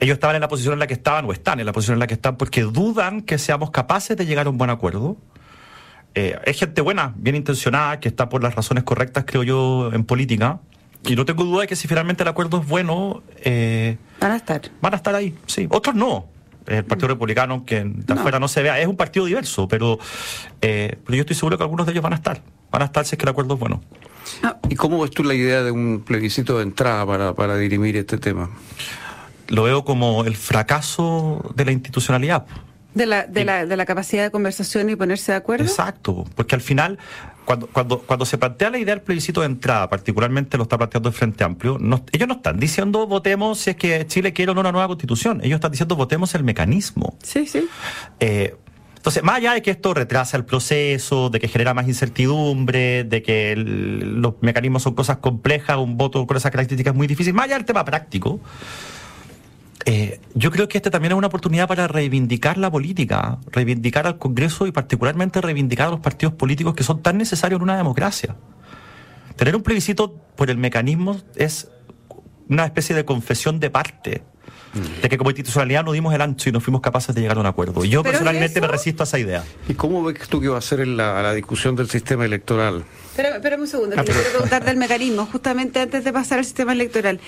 ellos 0.00 0.14
estaban 0.14 0.36
en 0.36 0.42
la 0.42 0.48
posición 0.48 0.74
en 0.74 0.80
la 0.80 0.86
que 0.86 0.94
estaban, 0.94 1.24
o 1.26 1.32
están 1.32 1.60
en 1.60 1.66
la 1.66 1.72
posición 1.72 1.94
en 1.94 2.00
la 2.00 2.06
que 2.06 2.14
están, 2.14 2.36
porque 2.36 2.62
dudan 2.62 3.22
que 3.22 3.38
seamos 3.38 3.70
capaces 3.70 4.16
de 4.16 4.26
llegar 4.26 4.46
a 4.46 4.50
un 4.50 4.58
buen 4.58 4.70
acuerdo. 4.70 5.16
Eh, 6.14 6.38
es 6.44 6.58
gente 6.58 6.80
buena, 6.80 7.14
bien 7.16 7.36
intencionada, 7.36 8.00
que 8.00 8.08
está 8.08 8.28
por 8.28 8.42
las 8.42 8.54
razones 8.54 8.84
correctas, 8.84 9.24
creo 9.26 9.42
yo, 9.42 9.90
en 9.92 10.04
política. 10.04 10.60
Y 11.06 11.16
no 11.16 11.24
tengo 11.24 11.44
duda 11.44 11.62
de 11.62 11.66
que 11.66 11.76
si 11.76 11.88
finalmente 11.88 12.22
el 12.22 12.28
acuerdo 12.28 12.60
es 12.60 12.66
bueno... 12.66 13.22
Eh, 13.38 13.96
van 14.20 14.32
a 14.32 14.36
estar. 14.36 14.62
Van 14.80 14.94
a 14.94 14.96
estar 14.96 15.14
ahí, 15.14 15.36
sí. 15.46 15.66
Otros 15.70 15.94
no. 15.94 16.26
El 16.66 16.84
Partido 16.84 17.08
Republicano, 17.08 17.64
que 17.66 17.84
de 17.84 18.14
afuera 18.14 18.40
no 18.40 18.48
se 18.48 18.62
vea, 18.62 18.80
es 18.80 18.86
un 18.86 18.96
partido 18.96 19.26
diverso, 19.26 19.68
pero, 19.68 19.98
eh, 20.62 20.96
pero 21.04 21.16
yo 21.16 21.20
estoy 21.20 21.36
seguro 21.36 21.58
que 21.58 21.62
algunos 21.62 21.84
de 21.84 21.92
ellos 21.92 22.02
van 22.02 22.14
a 22.14 22.16
estar. 22.16 22.40
Van 22.70 22.80
a 22.80 22.86
estar 22.86 23.04
si 23.04 23.14
es 23.14 23.18
que 23.18 23.24
el 23.24 23.28
acuerdo 23.28 23.54
es 23.54 23.60
bueno. 23.60 23.82
Ah, 24.42 24.56
¿Y 24.70 24.74
cómo 24.74 24.98
ves 25.00 25.10
tú 25.10 25.24
la 25.24 25.34
idea 25.34 25.62
de 25.62 25.70
un 25.70 26.02
plebiscito 26.04 26.56
de 26.56 26.62
entrada 26.62 27.04
para, 27.04 27.34
para 27.34 27.56
dirimir 27.58 27.96
este 27.98 28.16
tema? 28.16 28.48
Lo 29.48 29.64
veo 29.64 29.84
como 29.84 30.24
el 30.24 30.36
fracaso 30.36 31.52
de 31.54 31.66
la 31.66 31.72
institucionalidad. 31.72 32.46
De 32.94 33.06
la, 33.06 33.26
de, 33.26 33.44
la, 33.44 33.66
de 33.66 33.76
la 33.76 33.86
capacidad 33.86 34.22
de 34.22 34.30
conversación 34.30 34.88
y 34.88 34.96
ponerse 34.96 35.32
de 35.32 35.38
acuerdo. 35.38 35.64
Exacto, 35.64 36.24
porque 36.36 36.54
al 36.54 36.60
final, 36.60 36.98
cuando, 37.44 37.66
cuando, 37.66 37.98
cuando 37.98 38.24
se 38.24 38.38
plantea 38.38 38.70
la 38.70 38.78
idea 38.78 38.94
del 38.94 39.02
plebiscito 39.02 39.40
de 39.40 39.46
entrada, 39.46 39.88
particularmente 39.88 40.56
lo 40.56 40.62
está 40.62 40.78
planteando 40.78 41.08
el 41.08 41.14
Frente 41.14 41.42
Amplio, 41.42 41.78
ellos 42.12 42.28
no 42.28 42.34
están 42.34 42.58
diciendo 42.60 43.06
votemos 43.06 43.58
si 43.58 43.70
es 43.70 43.76
que 43.76 44.06
Chile 44.06 44.32
quiere 44.32 44.52
o 44.52 44.54
no 44.54 44.60
una 44.60 44.72
nueva 44.72 44.86
constitución, 44.86 45.40
ellos 45.42 45.56
están 45.56 45.72
diciendo 45.72 45.96
votemos 45.96 46.34
el 46.34 46.44
mecanismo. 46.44 47.16
Sí, 47.22 47.46
sí. 47.46 47.68
Eh, 48.20 48.56
entonces, 49.04 49.22
más 49.22 49.36
allá 49.36 49.52
de 49.52 49.60
que 49.60 49.70
esto 49.70 49.92
retrasa 49.92 50.38
el 50.38 50.46
proceso, 50.46 51.28
de 51.28 51.38
que 51.38 51.46
genera 51.46 51.74
más 51.74 51.86
incertidumbre, 51.86 53.04
de 53.04 53.22
que 53.22 53.54
los 53.54 54.36
mecanismos 54.40 54.82
son 54.82 54.94
cosas 54.94 55.18
complejas, 55.18 55.76
un 55.76 55.98
voto 55.98 56.26
con 56.26 56.38
esas 56.38 56.50
características 56.50 56.92
es 56.92 56.96
muy 56.96 57.06
difícil, 57.06 57.34
más 57.34 57.44
allá 57.44 57.56
del 57.56 57.66
tema 57.66 57.84
práctico, 57.84 58.40
eh, 59.86 60.20
yo 60.34 60.50
creo 60.50 60.68
que 60.68 60.78
esta 60.78 60.90
también 60.90 61.12
es 61.12 61.18
una 61.18 61.26
oportunidad 61.26 61.68
para 61.68 61.86
reivindicar 61.86 62.56
la 62.56 62.70
política, 62.70 63.38
reivindicar 63.50 64.06
al 64.06 64.18
Congreso 64.18 64.66
y 64.66 64.72
particularmente 64.72 65.40
reivindicar 65.40 65.88
a 65.88 65.90
los 65.90 66.00
partidos 66.00 66.34
políticos 66.34 66.74
que 66.74 66.84
son 66.84 67.02
tan 67.02 67.18
necesarios 67.18 67.58
en 67.58 67.64
una 67.64 67.76
democracia. 67.76 68.36
Tener 69.36 69.56
un 69.56 69.62
plebiscito 69.62 70.14
por 70.36 70.48
el 70.48 70.56
mecanismo 70.56 71.20
es 71.36 71.70
una 72.48 72.64
especie 72.64 72.94
de 72.94 73.04
confesión 73.04 73.60
de 73.60 73.70
parte 73.70 74.22
de 75.02 75.08
que 75.08 75.18
como 75.18 75.30
institucionalidad 75.30 75.84
no 75.84 75.92
dimos 75.92 76.14
el 76.14 76.20
ancho 76.20 76.48
y 76.48 76.52
no 76.52 76.60
fuimos 76.60 76.80
capaces 76.80 77.14
de 77.14 77.20
llegar 77.20 77.36
a 77.36 77.40
un 77.40 77.46
acuerdo. 77.46 77.84
Yo 77.84 78.02
personalmente 78.02 78.60
me 78.60 78.68
resisto 78.68 79.02
a 79.02 79.04
esa 79.04 79.18
idea. 79.18 79.44
¿Y 79.68 79.74
cómo 79.74 80.02
ves 80.04 80.28
tú 80.28 80.40
que 80.40 80.48
va 80.48 80.58
a 80.58 80.62
ser 80.62 80.86
la, 80.86 81.22
la 81.22 81.34
discusión 81.34 81.76
del 81.76 81.88
sistema 81.88 82.24
electoral? 82.24 82.84
Espérame, 83.16 83.60
un 83.60 83.68
segundo, 83.68 83.94
que 83.94 84.00
ah, 84.00 84.04
quiero 84.04 84.20
preguntar 84.28 84.64
del 84.64 84.76
mecanismo, 84.76 85.26
justamente 85.26 85.78
antes 85.78 86.02
de 86.02 86.12
pasar 86.12 86.40
al 86.40 86.44
sistema 86.44 86.72
electoral. 86.72 87.20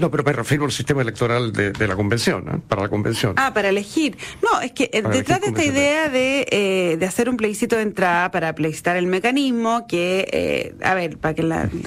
No, 0.00 0.10
pero 0.10 0.24
me 0.24 0.32
refiero 0.32 0.64
al 0.64 0.72
sistema 0.72 1.02
electoral 1.02 1.52
de, 1.52 1.86
la 1.86 1.96
convención, 1.96 2.48
¿eh? 2.48 2.60
para 2.66 2.82
la 2.82 2.88
convención. 2.88 3.34
Ah, 3.36 3.52
para 3.52 3.68
elegir. 3.68 4.16
No, 4.42 4.60
es 4.62 4.72
que 4.72 4.88
eh, 4.90 5.02
detrás 5.02 5.42
de 5.42 5.48
esta 5.48 5.64
idea 5.64 6.08
de, 6.08 6.46
eh, 6.50 6.96
de 6.98 7.06
hacer 7.06 7.28
un 7.28 7.36
plebiscito 7.36 7.76
de 7.76 7.82
entrada 7.82 8.30
para 8.30 8.54
plebiscitar 8.54 8.96
el 8.96 9.06
mecanismo, 9.06 9.86
que, 9.86 10.74
a 10.82 10.94
ver, 10.94 11.18
para 11.18 11.34
que 11.34 11.42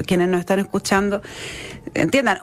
quienes 0.05 0.29
nos 0.29 0.39
están 0.39 0.59
escuchando 0.59 1.23
entiendan, 1.95 2.39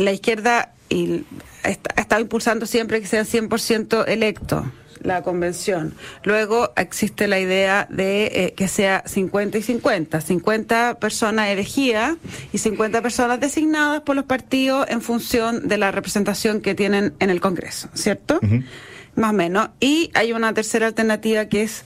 la 0.00 0.12
izquierda 0.12 0.72
y 0.88 1.24
ha 1.62 2.00
estado 2.00 2.20
impulsando 2.20 2.66
siempre 2.66 3.00
que 3.00 3.06
sean 3.06 3.26
100% 3.26 4.04
electos 4.08 4.64
la 5.02 5.22
convención. 5.22 5.94
Luego 6.24 6.72
existe 6.76 7.26
la 7.26 7.40
idea 7.40 7.86
de 7.90 8.26
eh, 8.26 8.54
que 8.54 8.68
sea 8.68 9.02
50 9.06 9.58
y 9.58 9.62
50, 9.62 10.20
50 10.20 10.98
personas 10.98 11.48
elegidas 11.48 12.16
y 12.52 12.58
50 12.58 13.00
personas 13.02 13.40
designadas 13.40 14.02
por 14.02 14.16
los 14.16 14.26
partidos 14.26 14.86
en 14.88 15.00
función 15.00 15.68
de 15.68 15.78
la 15.78 15.90
representación 15.90 16.60
que 16.60 16.74
tienen 16.74 17.14
en 17.18 17.30
el 17.30 17.40
Congreso, 17.40 17.88
¿cierto? 17.94 18.40
Más 19.14 19.30
o 19.30 19.32
menos. 19.32 19.70
Y 19.80 20.10
hay 20.14 20.32
una 20.32 20.52
tercera 20.54 20.86
alternativa 20.86 21.46
que 21.46 21.62
es 21.62 21.84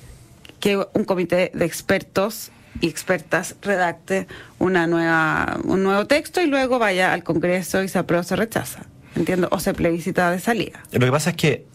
que 0.60 0.84
un 0.94 1.04
comité 1.04 1.50
de 1.54 1.64
expertos 1.64 2.50
y 2.80 2.88
expertas 2.88 3.56
redacte 3.62 4.26
una 4.58 4.86
nueva, 4.86 5.58
un 5.64 5.82
nuevo 5.82 6.06
texto 6.06 6.40
y 6.40 6.46
luego 6.46 6.78
vaya 6.78 7.12
al 7.12 7.22
Congreso 7.22 7.82
y 7.82 7.88
se 7.88 7.98
aprueba 7.98 8.20
o 8.20 8.24
se 8.24 8.36
rechaza. 8.36 8.86
Entiendo, 9.16 9.48
o 9.50 9.60
se 9.60 9.74
plebiscita 9.74 10.30
de 10.30 10.40
salida. 10.40 10.80
Lo 10.92 11.06
que 11.06 11.12
pasa 11.12 11.30
es 11.30 11.36
que 11.36 11.66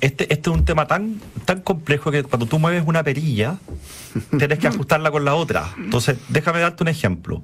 este, 0.00 0.32
este 0.32 0.50
es 0.50 0.56
un 0.56 0.64
tema 0.64 0.86
tan, 0.86 1.20
tan 1.44 1.60
complejo 1.60 2.10
que 2.10 2.22
cuando 2.22 2.46
tú 2.46 2.58
mueves 2.58 2.84
una 2.86 3.02
perilla, 3.02 3.56
tienes 4.38 4.58
que 4.58 4.68
ajustarla 4.68 5.10
con 5.10 5.24
la 5.24 5.34
otra. 5.34 5.72
Entonces, 5.78 6.18
déjame 6.28 6.60
darte 6.60 6.82
un 6.82 6.88
ejemplo. 6.88 7.42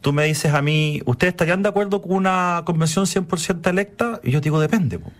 Tú 0.00 0.12
me 0.12 0.24
dices 0.24 0.52
a 0.52 0.62
mí, 0.62 1.02
¿ustedes 1.06 1.32
estarían 1.32 1.62
de 1.62 1.68
acuerdo 1.68 2.02
con 2.02 2.12
una 2.12 2.62
convención 2.64 3.06
100% 3.06 3.68
electa? 3.68 4.20
Y 4.22 4.30
yo 4.30 4.40
te 4.40 4.44
digo, 4.44 4.60
depende. 4.60 4.98
po. 4.98 5.10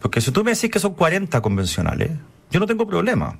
Porque 0.00 0.20
si 0.20 0.30
tú 0.30 0.42
me 0.42 0.52
decís 0.52 0.70
que 0.70 0.78
son 0.78 0.94
40 0.94 1.40
convencionales, 1.42 2.10
yo 2.50 2.60
no 2.60 2.66
tengo 2.66 2.86
problema. 2.86 3.38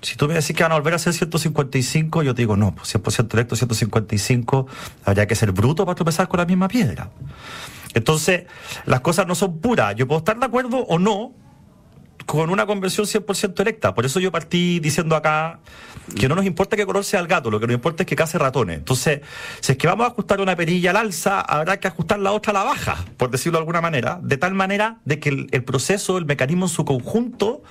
Si 0.00 0.16
tú 0.16 0.28
me 0.28 0.34
decís 0.34 0.54
que 0.54 0.62
van 0.62 0.72
a 0.72 0.76
volver 0.76 0.94
a 0.94 0.98
ser 0.98 1.12
155, 1.12 2.22
yo 2.22 2.34
te 2.34 2.42
digo, 2.42 2.56
no, 2.56 2.74
pues 2.74 2.94
100% 2.94 3.34
electo, 3.34 3.56
155, 3.56 4.66
habría 5.04 5.26
que 5.26 5.34
ser 5.34 5.52
bruto 5.52 5.84
para 5.84 5.96
tropezar 5.96 6.28
con 6.28 6.38
la 6.38 6.46
misma 6.46 6.68
piedra. 6.68 7.10
Entonces, 7.94 8.44
las 8.86 9.00
cosas 9.00 9.26
no 9.26 9.34
son 9.34 9.58
puras. 9.58 9.94
Yo 9.96 10.06
puedo 10.06 10.18
estar 10.18 10.38
de 10.38 10.46
acuerdo 10.46 10.78
o 10.78 10.98
no 10.98 11.32
con 12.26 12.50
una 12.50 12.66
conversión 12.66 13.06
100% 13.06 13.58
electa. 13.60 13.94
Por 13.94 14.04
eso 14.04 14.20
yo 14.20 14.30
partí 14.30 14.80
diciendo 14.80 15.16
acá 15.16 15.60
que 16.14 16.28
no 16.28 16.34
nos 16.34 16.44
importa 16.44 16.76
qué 16.76 16.84
color 16.84 17.02
sea 17.02 17.20
el 17.20 17.26
gato, 17.26 17.50
lo 17.50 17.58
que 17.58 17.66
nos 17.66 17.74
importa 17.74 18.02
es 18.02 18.06
que 18.06 18.16
case 18.16 18.38
ratones. 18.38 18.76
Entonces, 18.76 19.20
si 19.60 19.72
es 19.72 19.78
que 19.78 19.86
vamos 19.86 20.04
a 20.04 20.10
ajustar 20.10 20.40
una 20.40 20.54
perilla 20.54 20.90
al 20.90 20.96
alza, 20.96 21.40
habrá 21.40 21.80
que 21.80 21.88
ajustar 21.88 22.18
la 22.18 22.32
otra 22.32 22.50
a 22.50 22.54
la 22.54 22.64
baja, 22.64 23.04
por 23.16 23.30
decirlo 23.30 23.58
de 23.58 23.62
alguna 23.62 23.80
manera, 23.80 24.20
de 24.22 24.36
tal 24.36 24.52
manera 24.52 24.98
de 25.06 25.18
que 25.18 25.46
el 25.50 25.64
proceso, 25.64 26.18
el 26.18 26.26
mecanismo 26.26 26.66
en 26.66 26.70
su 26.70 26.84
conjunto, 26.84 27.62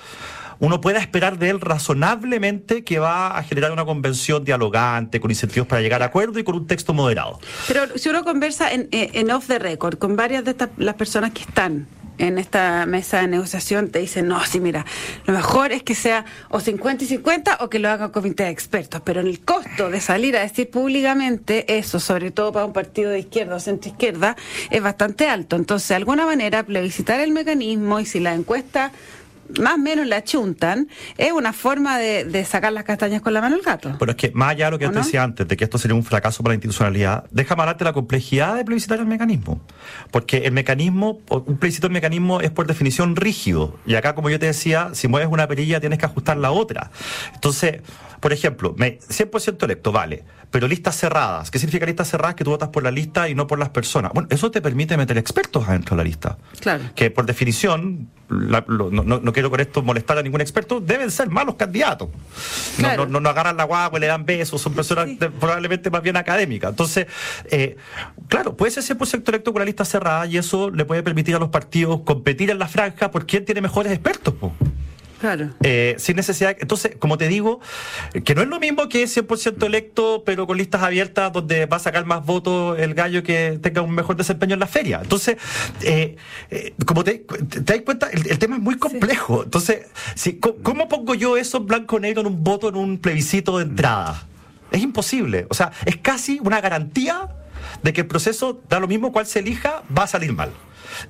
uno 0.60 0.82
pueda 0.82 1.00
esperar 1.00 1.38
de 1.38 1.50
él 1.50 1.62
razonablemente 1.62 2.84
que 2.84 3.00
va 3.00 3.38
a 3.38 3.44
generar 3.44 3.72
una 3.72 3.86
convención 3.86 4.44
dialogante, 4.44 5.20
con 5.20 5.32
incentivos 5.32 5.68
para 5.68 5.82
llegar 5.82 6.02
a 6.04 6.08
acuerdo 6.08 6.40
y 6.40 6.44
con 6.44 6.56
un 6.56 6.68
texto 6.68 6.94
moderado. 6.94 7.40
Pero 7.68 7.98
si 7.98 8.10
uno 8.10 8.24
conversa 8.24 8.72
en, 8.72 8.88
eh, 8.92 9.26
off 9.34 9.48
the 9.48 9.60
record 9.60 9.98
con 9.98 10.16
varias 10.16 10.44
de 10.44 10.52
estas, 10.52 10.70
las 10.78 10.96
personas 10.96 11.32
que 11.32 11.42
están 11.42 11.88
en 12.18 12.38
esta 12.38 12.86
mesa 12.86 13.22
de 13.22 13.28
negociación, 13.28 13.90
te 13.90 14.00
dicen, 14.00 14.28
no, 14.28 14.44
sí, 14.46 14.60
mira, 14.60 14.86
lo 15.26 15.34
mejor 15.34 15.72
es 15.72 15.84
que 15.84 15.96
sea 15.96 16.26
o 16.50 16.60
50 16.60 17.04
y 17.04 17.08
50 17.08 17.58
o 17.62 17.70
que 17.70 17.80
lo 17.80 17.90
haga 17.90 18.08
un 18.08 18.12
comité 18.12 18.44
de 18.44 18.50
expertos. 18.50 19.02
Pero 19.04 19.22
en 19.22 19.28
el 19.28 19.42
costo 19.42 19.90
de 19.90 20.02
salir 20.02 20.36
a 20.36 20.42
decir 20.42 20.70
públicamente 20.70 21.78
eso, 21.78 22.00
sobre 22.00 22.32
todo 22.32 22.52
para 22.52 22.66
un 22.66 22.74
partido 22.74 23.12
de 23.12 23.20
izquierda 23.20 23.56
o 23.56 23.60
centro 23.60 23.92
izquierda, 23.92 24.36
es 24.72 24.82
bastante 24.82 25.30
alto. 25.30 25.56
Entonces, 25.56 25.90
de 25.90 25.96
alguna 25.96 26.26
manera, 26.26 26.64
plebiscitar 26.64 27.20
el 27.20 27.32
mecanismo 27.32 28.00
y 28.00 28.06
si 28.06 28.20
la 28.20 28.34
encuesta 28.34 28.92
más 29.60 29.76
o 29.76 29.78
menos 29.78 30.08
la 30.08 30.24
chuntan, 30.24 30.88
es 31.18 31.32
una 31.32 31.54
forma 31.54 31.98
de, 31.98 32.24
de 32.26 32.46
sacar 32.46 32.74
las 32.74 32.84
castañas 32.84 33.22
con 33.22 33.34
la 33.34 33.42
mano 33.42 33.56
al 33.56 33.62
gato. 33.62 33.96
Pero 34.00 34.12
es 34.12 34.18
que 34.18 34.32
más 34.32 34.52
allá 34.52 34.66
de 34.66 34.72
lo 34.72 34.80
que 34.80 34.86
¿O 34.86 34.88
yo 34.90 34.94
te 34.94 35.00
no? 35.00 35.06
decía 35.06 35.24
antes, 35.24 35.48
de 35.48 35.58
que 35.58 35.64
esto 35.64 35.78
sería 35.78 35.96
un 35.96 36.04
fracaso 36.04 36.44
para 36.44 36.52
la 36.52 36.56
institucionalidad, 36.56 37.26
déjame 37.32 37.62
hablarte 37.64 37.84
de 37.84 37.90
la 37.90 37.94
complejidad 37.94 38.56
de 38.56 38.66
plebiscitar 38.66 39.00
el 39.00 39.06
mecanismo. 39.06 39.62
Porque 40.12 40.38
el 40.40 40.52
mecanismo, 40.52 41.20
un 41.30 41.58
plebiscito 41.58 41.88
del 41.88 41.94
mecanismo 41.94 42.42
es 42.42 42.52
por 42.52 42.68
definición 42.68 43.16
rígido. 43.16 43.78
Y 43.86 43.96
acá, 43.96 44.16
como 44.16 44.30
yo 44.30 44.40
te 44.40 44.46
decía, 44.48 44.90
si 44.94 45.08
mueves 45.08 45.30
una 45.32 45.48
perilla 45.48 45.80
tienes 45.80 46.00
que 46.00 46.06
ajustar 46.06 46.38
la 46.38 46.52
otra. 46.52 46.92
Entonces, 47.34 47.82
por 48.20 48.34
ejemplo, 48.34 48.74
me- 48.78 49.00
100% 49.00 49.64
electo, 49.66 49.92
vale. 49.92 50.24
Pero 50.50 50.66
listas 50.70 50.96
cerradas. 50.98 51.52
¿Qué 51.52 51.60
significa 51.60 51.86
listas 51.86 52.10
cerradas? 52.10 52.36
Que 52.36 52.46
tú 52.46 52.52
votas 52.52 52.70
por 52.70 52.82
la 52.82 52.90
lista 52.90 53.28
y 53.28 53.36
no 53.36 53.48
por 53.48 53.60
las 53.60 53.68
personas. 53.70 54.14
Bueno, 54.14 54.30
eso 54.32 54.50
te 54.50 54.62
permite 54.62 54.96
meter 54.96 55.18
expertos 55.18 55.68
adentro 55.68 55.96
de 55.98 56.04
la 56.04 56.08
lista. 56.08 56.38
Claro. 56.62 56.84
Que 56.96 57.12
por 57.12 57.26
definición, 57.26 58.08
la- 58.30 58.64
lo- 58.66 58.90
no, 58.90 59.04
no- 59.04 59.20
no 59.20 59.34
quiero 59.34 59.50
con 59.50 59.60
esto 59.60 59.82
molestar 59.84 60.18
a 60.18 60.22
ningún 60.22 60.40
experto, 60.40 60.80
deben 60.80 61.12
ser 61.12 61.30
malos 61.30 61.56
candidatos. 61.56 62.08
No, 62.10 62.16
Claro. 62.78 63.06
no, 63.08 63.12
no, 63.12 63.20
no 63.20 63.30
agarran 63.30 63.58
la 63.58 63.66
guagua 63.66 64.00
y 64.00 64.02
le 64.02 64.08
dan 64.08 64.26
besos, 64.26 64.62
son 64.62 64.74
personas 64.74 65.08
de- 65.20 65.30
probablemente 65.30 65.90
más 65.90 66.02
bien 66.02 66.16
académicas. 66.16 66.70
Entonces, 66.70 67.08
eh, 67.52 67.76
claro, 68.30 68.56
puede 68.56 68.72
ser 68.72 68.84
100% 68.84 69.32
electo 69.32 69.52
con 69.52 69.60
la 69.60 69.66
lista 69.66 69.84
cerrada 69.84 70.26
y 70.28 70.38
eso 70.38 70.70
le 70.70 70.86
puede 70.86 71.04
permitir 71.04 71.36
a 71.36 71.40
los 71.40 71.50
partidos 71.50 72.02
competir 72.06 72.52
en 72.52 72.60
la 72.60 72.70
franja 72.70 73.12
por 73.12 73.26
quién 73.26 73.44
tiene 73.44 73.60
mejores 73.60 73.92
expertos. 73.92 74.34
po. 74.34 74.54
Claro. 75.20 75.50
Eh, 75.64 75.96
sin 75.98 76.16
necesidad. 76.16 76.56
Entonces, 76.60 76.96
como 77.00 77.18
te 77.18 77.28
digo, 77.28 77.60
que 78.24 78.36
no 78.36 78.42
es 78.42 78.48
lo 78.48 78.60
mismo 78.60 78.88
que 78.88 79.06
100% 79.06 79.66
electo, 79.66 80.24
pero 80.26 80.46
con 80.46 80.58
listas 80.58 80.84
abiertas 80.84 81.34
donde 81.34 81.66
va 81.66 81.78
a 81.78 81.80
sacar 81.80 82.06
más 82.06 82.26
votos 82.26 82.78
el 82.80 82.94
gallo 82.94 83.24
que 83.24 83.60
tenga 83.62 83.82
un 83.82 83.92
mejor 83.92 84.16
desempeño 84.16 84.54
en 84.54 84.60
la 84.60 84.68
feria. 84.68 85.00
Entonces, 85.02 85.38
eh, 85.82 86.18
eh, 86.52 86.74
como 86.86 87.04
te, 87.04 87.16
te, 87.16 87.62
te 87.62 87.74
das 87.74 87.82
cuenta, 87.84 88.10
el, 88.10 88.30
el 88.30 88.40
tema 88.40 88.58
es 88.58 88.62
muy 88.62 88.78
complejo. 88.78 89.44
Entonces, 89.44 89.88
si, 90.16 90.40
¿cómo 90.40 90.88
pongo 90.88 91.16
yo 91.16 91.38
eso 91.38 91.58
en 91.58 91.66
blanco 91.66 92.00
negro 92.00 92.22
en 92.22 92.28
un 92.28 92.44
voto 92.44 92.70
en 92.70 92.76
un 92.76 92.98
plebiscito 93.00 93.58
de 93.58 93.66
entrada? 93.66 94.24
Es 94.72 94.82
imposible. 94.82 95.48
O 95.50 95.54
sea, 95.54 95.72
es 95.86 95.98
casi 95.98 96.40
una 96.44 96.62
garantía 96.62 97.30
de 97.84 97.94
que 97.94 98.02
el 98.02 98.08
proceso, 98.08 98.62
da 98.70 98.80
lo 98.80 98.88
mismo 98.88 99.12
cuál 99.12 99.26
se 99.26 99.40
elija, 99.40 99.84
va 99.96 100.04
a 100.04 100.08
salir 100.08 100.34
mal. 100.34 100.52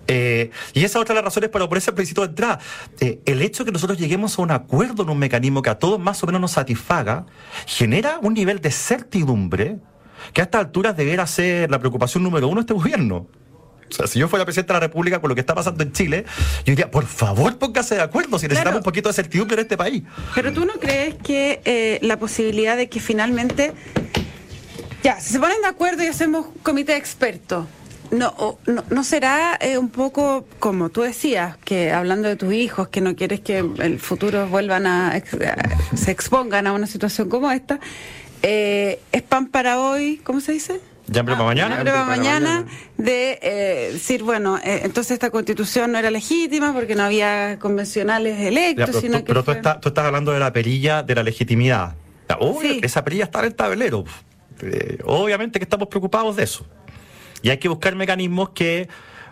Eh, 0.07 0.51
y 0.73 0.79
esa 0.83 0.99
es 0.99 1.01
otra 1.01 1.13
de 1.15 1.21
las 1.21 1.25
razones 1.25 1.49
para 1.49 1.65
oponerse 1.65 1.89
al 1.91 1.95
plebiscito 1.95 2.21
de 2.21 2.27
entrada. 2.27 2.59
Eh, 2.99 3.19
el 3.25 3.41
hecho 3.41 3.63
de 3.63 3.67
que 3.69 3.73
nosotros 3.73 3.97
lleguemos 3.97 4.37
a 4.37 4.41
un 4.41 4.51
acuerdo 4.51 5.03
en 5.03 5.09
un 5.09 5.19
mecanismo 5.19 5.61
que 5.61 5.69
a 5.69 5.79
todos 5.79 5.99
más 5.99 6.21
o 6.23 6.25
menos 6.25 6.41
nos 6.41 6.51
satisfaga, 6.51 7.25
genera 7.65 8.19
un 8.21 8.33
nivel 8.33 8.59
de 8.61 8.71
certidumbre 8.71 9.77
que 10.33 10.41
a 10.41 10.45
estas 10.45 10.61
alturas 10.65 10.97
debiera 10.97 11.25
ser 11.27 11.69
la 11.71 11.79
preocupación 11.79 12.23
número 12.23 12.47
uno 12.47 12.55
de 12.55 12.61
este 12.61 12.73
gobierno. 12.73 13.27
O 13.89 13.93
sea, 13.93 14.05
si 14.05 14.19
yo 14.19 14.27
fuera 14.27 14.43
presidente 14.43 14.73
de 14.73 14.73
la 14.73 14.79
República 14.81 15.19
con 15.21 15.29
lo 15.29 15.35
que 15.35 15.39
está 15.39 15.55
pasando 15.55 15.81
en 15.81 15.93
Chile, 15.93 16.25
yo 16.65 16.71
diría, 16.71 16.91
por 16.91 17.05
favor, 17.05 17.57
póngase 17.57 17.95
de 17.95 18.01
acuerdo 18.01 18.37
si 18.37 18.45
necesitamos 18.45 18.63
Claro. 18.63 18.77
un 18.79 18.83
poquito 18.83 19.07
de 19.07 19.13
certidumbre 19.13 19.55
en 19.55 19.61
este 19.61 19.77
país. 19.77 20.03
Pero 20.35 20.51
tú 20.51 20.65
no 20.65 20.73
crees 20.73 21.15
que 21.23 21.61
eh, 21.63 21.99
la 22.01 22.19
posibilidad 22.19 22.75
de 22.75 22.89
que 22.89 22.99
finalmente, 22.99 23.71
ya, 25.03 25.21
si 25.21 25.31
se 25.31 25.39
ponen 25.39 25.61
de 25.61 25.67
acuerdo 25.67 26.03
y 26.03 26.07
hacemos 26.07 26.47
comité 26.63 26.91
de 26.93 26.97
expertos, 26.97 27.65
no, 28.11 28.33
o- 28.37 28.59
no, 28.67 28.83
no 28.89 29.03
será 29.03 29.57
eh, 29.61 29.77
un 29.77 29.89
poco 29.89 30.45
como 30.59 30.89
tú 30.89 31.01
decías, 31.01 31.57
que 31.57 31.91
hablando 31.91 32.27
de 32.27 32.35
tus 32.35 32.53
hijos, 32.53 32.87
que 32.89 33.01
no 33.01 33.15
quieres 33.15 33.41
que 33.41 33.57
el 33.59 33.99
futuro 33.99 34.47
vuelvan 34.47 34.85
a, 34.87 35.17
ex- 35.17 35.33
a- 35.33 35.95
se 35.97 36.11
expongan 36.11 36.67
a 36.67 36.73
una 36.73 36.87
situación 36.87 37.29
como 37.29 37.51
esta, 37.51 37.79
eh, 38.43 38.99
es 39.11 39.21
pan 39.23 39.47
para 39.47 39.79
hoy, 39.79 40.17
¿cómo 40.23 40.39
se 40.41 40.51
dice? 40.53 40.79
Ya 41.09 41.23
para 41.23 41.37
mañana. 41.41 41.75
Hambre 41.77 41.91
para 41.93 42.05
mañana, 42.05 42.65
de 42.97 43.39
eh, 43.41 43.89
decir, 43.93 44.23
bueno, 44.23 44.57
eh, 44.57 44.81
entonces 44.83 45.11
esta 45.11 45.29
constitución 45.29 45.91
no 45.93 45.97
era 45.99 46.11
legítima 46.11 46.73
porque 46.73 46.95
no 46.95 47.03
había 47.03 47.57
convencionales 47.59 48.37
Ya, 48.37 48.47
electos, 48.49 48.85
pero 48.87 48.99
sino 49.01 49.17
tú, 49.19 49.23
que 49.23 49.27
pero 49.27 49.41
tú 49.41 49.45
fue- 49.45 49.53
estás, 49.55 49.79
tú 49.79 49.87
estás 49.89 50.05
hablando 50.05 50.33
de 50.33 50.39
la 50.39 50.51
perilla 50.51 51.03
de 51.03 51.15
la 51.15 51.23
legitimidad. 51.23 51.95
Ya, 52.29 52.35
obvio, 52.39 52.73
Sí. 52.73 52.79
Esa 52.83 53.05
perilla 53.05 53.23
está 53.23 53.39
en 53.39 53.45
el 53.45 53.55
tablero. 53.55 54.03
Eh, 54.61 54.97
obviamente 55.05 55.59
que 55.59 55.63
estamos 55.63 55.87
preocupados 55.87 56.35
de 56.35 56.43
eso. 56.43 56.65
Y 57.41 57.49
hay 57.49 57.57
que 57.57 57.69
buscar 57.69 57.95
mecanismos 57.95 58.49
que... 58.49 58.87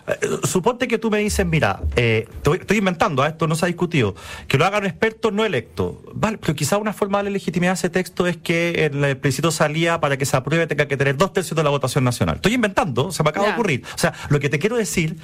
eh, 0.08 0.20
suponte 0.44 0.88
que 0.88 0.98
tú 0.98 1.10
me 1.10 1.18
dices, 1.18 1.46
mira, 1.46 1.82
eh, 1.96 2.28
estoy, 2.30 2.60
estoy 2.60 2.78
inventando, 2.78 3.24
a 3.24 3.28
esto 3.28 3.48
no 3.48 3.56
se 3.56 3.66
ha 3.66 3.68
discutido, 3.68 4.16
que 4.48 4.58
lo 4.58 4.66
hagan 4.66 4.86
expertos 4.86 5.34
no 5.34 5.44
electos. 5.46 5.96
Vale, 6.14 6.38
pero 6.38 6.54
quizá 6.54 6.78
una 6.78 6.94
forma 6.94 7.24
de 7.24 7.32
legitimidad 7.32 7.72
a 7.72 7.74
ese 7.74 7.90
texto 7.90 8.28
es 8.28 8.38
que 8.38 8.86
el 8.86 9.18
plebiscito 9.18 9.52
salía 9.52 10.00
para 10.00 10.18
que 10.18 10.26
se 10.26 10.38
apruebe 10.38 10.68
tenga 10.68 10.88
que 10.88 10.98
tener 10.98 11.18
dos 11.18 11.34
tercios 11.34 11.56
de 11.58 11.64
la 11.64 11.70
votación 11.70 12.04
nacional. 12.04 12.36
Estoy 12.36 12.54
inventando, 12.54 13.12
se 13.12 13.24
me 13.24 13.30
acaba 13.30 13.48
de 13.48 13.54
ocurrir. 13.54 13.84
O 13.96 13.98
sea, 13.98 14.14
lo 14.30 14.40
que 14.40 14.50
te 14.50 14.60
quiero 14.60 14.78
decir 14.78 15.18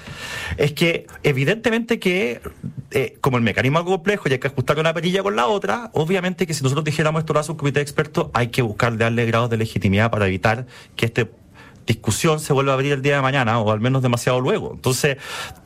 es 0.57 0.73
que 0.73 1.05
evidentemente 1.23 1.99
que 1.99 2.41
eh, 2.91 3.17
como 3.21 3.37
el 3.37 3.43
mecanismo 3.43 3.77
es 3.77 3.81
algo 3.81 3.97
complejo 3.97 4.29
y 4.29 4.33
hay 4.33 4.39
que 4.39 4.47
ajustar 4.47 4.79
una 4.79 4.93
perilla 4.93 5.21
con 5.21 5.35
la 5.35 5.45
otra, 5.47 5.91
obviamente 5.93 6.47
que 6.47 6.53
si 6.53 6.63
nosotros 6.63 6.83
dijéramos 6.83 7.19
esto 7.19 7.33
lo 7.33 7.39
hace 7.39 7.51
un 7.51 7.57
comité 7.57 7.79
de 7.79 7.83
expertos, 7.83 8.29
hay 8.33 8.47
que 8.47 8.63
buscar 8.63 8.97
darle 8.97 9.25
grados 9.25 9.49
de 9.49 9.57
legitimidad 9.57 10.09
para 10.09 10.25
evitar 10.27 10.65
que 10.95 11.05
este 11.05 11.29
discusión 11.85 12.39
se 12.39 12.53
vuelva 12.53 12.71
a 12.71 12.75
abrir 12.75 12.93
el 12.93 13.01
día 13.01 13.15
de 13.15 13.21
mañana 13.21 13.59
o 13.59 13.71
al 13.71 13.79
menos 13.79 14.01
demasiado 14.01 14.39
luego. 14.39 14.71
Entonces, 14.73 15.17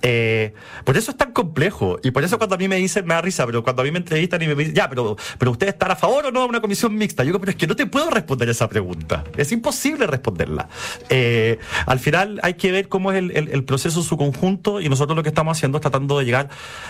eh, 0.01 0.53
por 0.83 0.97
eso 0.97 1.11
es 1.11 1.17
tan 1.17 1.31
complejo 1.33 1.99
y 2.03 2.11
por 2.11 2.23
eso 2.23 2.37
cuando 2.37 2.55
a 2.55 2.57
mí 2.57 2.67
me 2.67 2.77
dicen, 2.77 3.05
me 3.05 3.13
da 3.13 3.21
risa, 3.21 3.45
pero 3.45 3.63
cuando 3.63 3.81
a 3.81 3.85
mí 3.85 3.91
me 3.91 3.99
entrevistan 3.99 4.41
y 4.41 4.47
me 4.47 4.55
dicen, 4.55 4.73
ya, 4.75 4.89
pero, 4.89 5.15
pero 5.37 5.51
ustedes 5.51 5.73
están 5.73 5.91
a 5.91 5.95
favor 5.95 6.25
o 6.27 6.31
no 6.31 6.41
de 6.41 6.45
una 6.47 6.61
comisión 6.61 6.95
mixta, 6.95 7.23
yo 7.23 7.27
digo, 7.27 7.39
pero 7.39 7.51
es 7.51 7.55
que 7.57 7.67
no 7.67 7.75
te 7.75 7.85
puedo 7.85 8.09
responder 8.09 8.49
esa 8.49 8.67
pregunta. 8.69 9.23
Es 9.37 9.51
imposible 9.51 10.07
responderla. 10.07 10.67
Eh, 11.09 11.59
al 11.85 11.99
final 11.99 12.39
hay 12.43 12.55
que 12.55 12.71
ver 12.71 12.87
cómo 12.87 13.11
es 13.11 13.17
el, 13.19 13.31
el- 13.31 13.49
el 13.49 13.63
proceso 13.63 13.99
en 13.99 14.05
su 14.05 14.17
conjunto 14.17 14.81
y 14.81 14.89
nosotros 14.89 15.15
lo 15.15 15.23
que 15.23 15.29
estamos 15.29 15.57
haciendo 15.57 15.77
es 15.77 15.81
tratando 15.81 16.17
de 16.19 16.25
llegar 16.25 16.49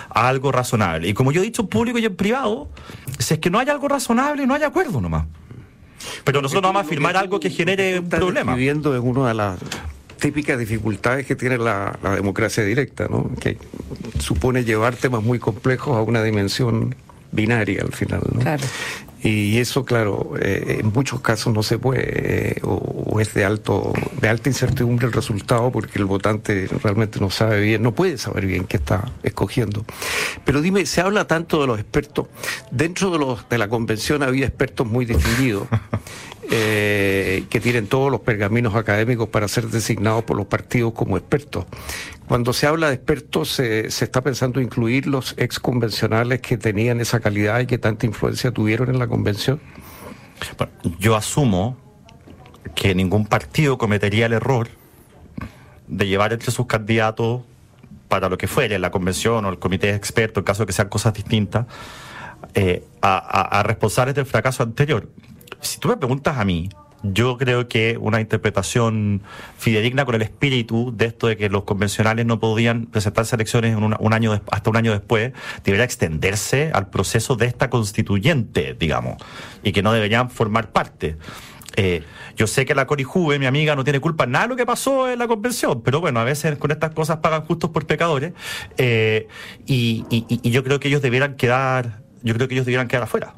a 0.09 0.27
algo 0.27 0.51
razonable. 0.51 1.07
Y 1.07 1.13
como 1.13 1.31
yo 1.31 1.41
he 1.41 1.43
dicho 1.45 1.61
en 1.63 1.67
público 1.67 1.97
y 1.99 2.05
en 2.05 2.15
privado, 2.15 2.69
si 3.19 3.33
es 3.35 3.39
que 3.39 3.49
no 3.49 3.59
hay 3.59 3.69
algo 3.69 3.87
razonable, 3.87 4.45
no 4.47 4.53
hay 4.53 4.63
acuerdo 4.63 5.01
nomás. 5.01 5.25
Pero 6.23 6.41
nosotros 6.41 6.63
no 6.63 6.69
vamos 6.69 6.85
a 6.85 6.89
firmar 6.89 7.17
algo 7.17 7.39
que 7.39 7.49
genere 7.49 7.99
un 7.99 8.09
problema. 8.09 8.51
describiendo 8.51 8.95
es 8.95 9.01
una 9.01 9.27
de 9.27 9.33
las 9.33 9.59
típicas 10.19 10.57
dificultades 10.57 11.25
que 11.25 11.35
tiene 11.35 11.57
la, 11.57 11.97
la 12.01 12.15
democracia 12.15 12.63
directa, 12.63 13.07
¿no? 13.09 13.29
que 13.39 13.57
supone 14.19 14.63
llevar 14.63 14.95
temas 14.95 15.23
muy 15.23 15.39
complejos 15.39 15.95
a 15.95 16.01
una 16.01 16.23
dimensión 16.23 16.95
binaria 17.35 17.81
al 17.81 17.93
final. 17.93 18.21
¿no? 18.31 18.39
Claro. 18.39 18.63
Y 19.21 19.57
eso, 19.57 19.85
claro, 19.85 20.33
eh, 20.39 20.77
en 20.81 20.93
muchos 20.93 21.19
casos 21.19 21.51
no 21.51 21.63
se 21.63 21.79
puede, 21.79 22.03
eh, 22.05 22.59
o, 22.61 22.75
o 22.75 23.19
es 23.19 23.33
de 23.33 23.43
alto, 23.43 23.91
de 24.21 24.29
alta 24.29 24.49
incertidumbre 24.49 25.07
el 25.07 25.13
resultado, 25.13 25.71
porque 25.71 25.97
el 25.97 26.05
votante 26.05 26.67
realmente 26.83 27.19
no 27.19 27.31
sabe 27.31 27.59
bien, 27.59 27.81
no 27.81 27.95
puede 27.95 28.19
saber 28.19 28.45
bien 28.45 28.65
qué 28.65 28.77
está 28.77 29.11
escogiendo. 29.23 29.83
Pero 30.43 30.61
dime, 30.61 30.85
se 30.85 31.01
habla 31.01 31.25
tanto 31.25 31.59
de 31.59 31.65
los 31.65 31.79
expertos, 31.79 32.27
dentro 32.69 33.09
de 33.09 33.17
los 33.17 33.49
de 33.49 33.57
la 33.57 33.67
convención 33.67 34.21
había 34.21 34.45
expertos 34.45 34.85
muy 34.85 35.05
distinguidos. 35.05 35.67
eh, 36.51 37.45
que 37.49 37.59
tienen 37.59 37.87
todos 37.87 38.11
los 38.11 38.21
pergaminos 38.21 38.75
académicos 38.75 39.29
para 39.29 39.47
ser 39.47 39.67
designados 39.67 40.23
por 40.23 40.37
los 40.37 40.45
partidos 40.45 40.93
como 40.93 41.17
expertos. 41.17 41.65
Cuando 42.27 42.53
se 42.53 42.67
habla 42.67 42.89
de 42.89 42.95
expertos, 42.95 43.49
se, 43.49 43.89
se 43.91 44.05
está 44.05 44.21
pensando 44.21 44.61
incluir 44.61 45.07
los 45.07 45.33
ex 45.37 45.59
convencionales 45.59 46.41
que 46.41 46.57
tenían 46.57 47.01
esa 47.01 47.19
calidad 47.19 47.59
y 47.59 47.65
que 47.65 47.77
tanta 47.77 48.05
influencia 48.05 48.51
tuvieron 48.51 48.89
en 48.89 48.99
la 48.99 49.07
convención. 49.07 49.59
Bueno, 50.57 50.73
yo 50.99 51.15
asumo 51.15 51.77
que 52.75 52.93
ningún 52.93 53.25
partido 53.25 53.77
cometería 53.77 54.25
el 54.25 54.33
error 54.33 54.67
de 55.87 56.07
llevar 56.07 56.33
entre 56.33 56.51
sus 56.51 56.65
candidatos 56.65 57.43
para 58.07 58.29
lo 58.29 58.37
que 58.37 58.47
fuere, 58.47 58.77
la 58.79 58.91
convención 58.91 59.45
o 59.45 59.49
el 59.49 59.59
comité 59.59 59.87
de 59.87 59.95
expertos, 59.95 60.41
en 60.41 60.45
caso 60.45 60.63
de 60.63 60.67
que 60.67 60.73
sean 60.73 60.89
cosas 60.89 61.13
distintas, 61.13 61.65
eh, 62.53 62.83
a, 63.01 63.59
a 63.59 63.63
responsables 63.63 64.15
del 64.15 64.25
fracaso 64.25 64.63
anterior. 64.63 65.09
Si 65.61 65.79
tú 65.79 65.89
me 65.89 65.97
preguntas 65.97 66.37
a 66.37 66.45
mí, 66.45 66.69
yo 67.13 67.37
creo 67.37 67.67
que 67.67 67.97
una 67.99 68.21
interpretación 68.21 69.21
fidedigna 69.57 70.05
con 70.05 70.15
el 70.15 70.21
espíritu 70.21 70.93
de 70.95 71.05
esto 71.05 71.27
de 71.27 71.37
que 71.37 71.49
los 71.49 71.63
convencionales 71.63 72.25
no 72.25 72.39
podían 72.39 72.85
presentarse 72.87 73.35
a 73.35 73.37
elecciones 73.37 73.75
un 73.75 74.13
año 74.13 74.41
hasta 74.51 74.69
un 74.69 74.77
año 74.77 74.91
después 74.91 75.33
debería 75.63 75.85
extenderse 75.85 76.71
al 76.73 76.89
proceso 76.89 77.35
de 77.35 77.45
esta 77.45 77.69
constituyente, 77.69 78.75
digamos, 78.79 79.17
y 79.63 79.71
que 79.71 79.83
no 79.83 79.93
deberían 79.93 80.29
formar 80.29 80.71
parte. 80.71 81.17
Eh, 81.77 82.03
yo 82.37 82.47
sé 82.47 82.65
que 82.65 82.73
la 82.73 82.87
Cori 82.87 83.03
Juve, 83.03 83.37
mi 83.37 83.45
amiga, 83.45 83.75
no 83.75 83.83
tiene 83.83 83.99
culpa 83.99 84.25
nada 84.25 84.45
de 84.45 84.49
lo 84.49 84.55
que 84.55 84.65
pasó 84.65 85.09
en 85.09 85.19
la 85.19 85.27
convención, 85.27 85.81
pero 85.81 85.99
bueno, 85.99 86.21
a 86.21 86.23
veces 86.23 86.57
con 86.57 86.71
estas 86.71 86.91
cosas 86.91 87.17
pagan 87.17 87.41
justos 87.41 87.69
por 87.71 87.85
pecadores, 87.85 88.33
eh, 88.77 89.27
y 89.65 90.49
yo 90.49 90.63
creo 90.63 90.79
que 90.79 90.87
ellos 90.87 91.01
debieran 91.01 91.35
quedar, 91.35 92.01
yo 92.23 92.33
creo 92.33 92.47
que 92.47 92.55
ellos 92.55 92.65
debieran 92.65 92.87
quedar 92.87 93.03
afuera. 93.03 93.35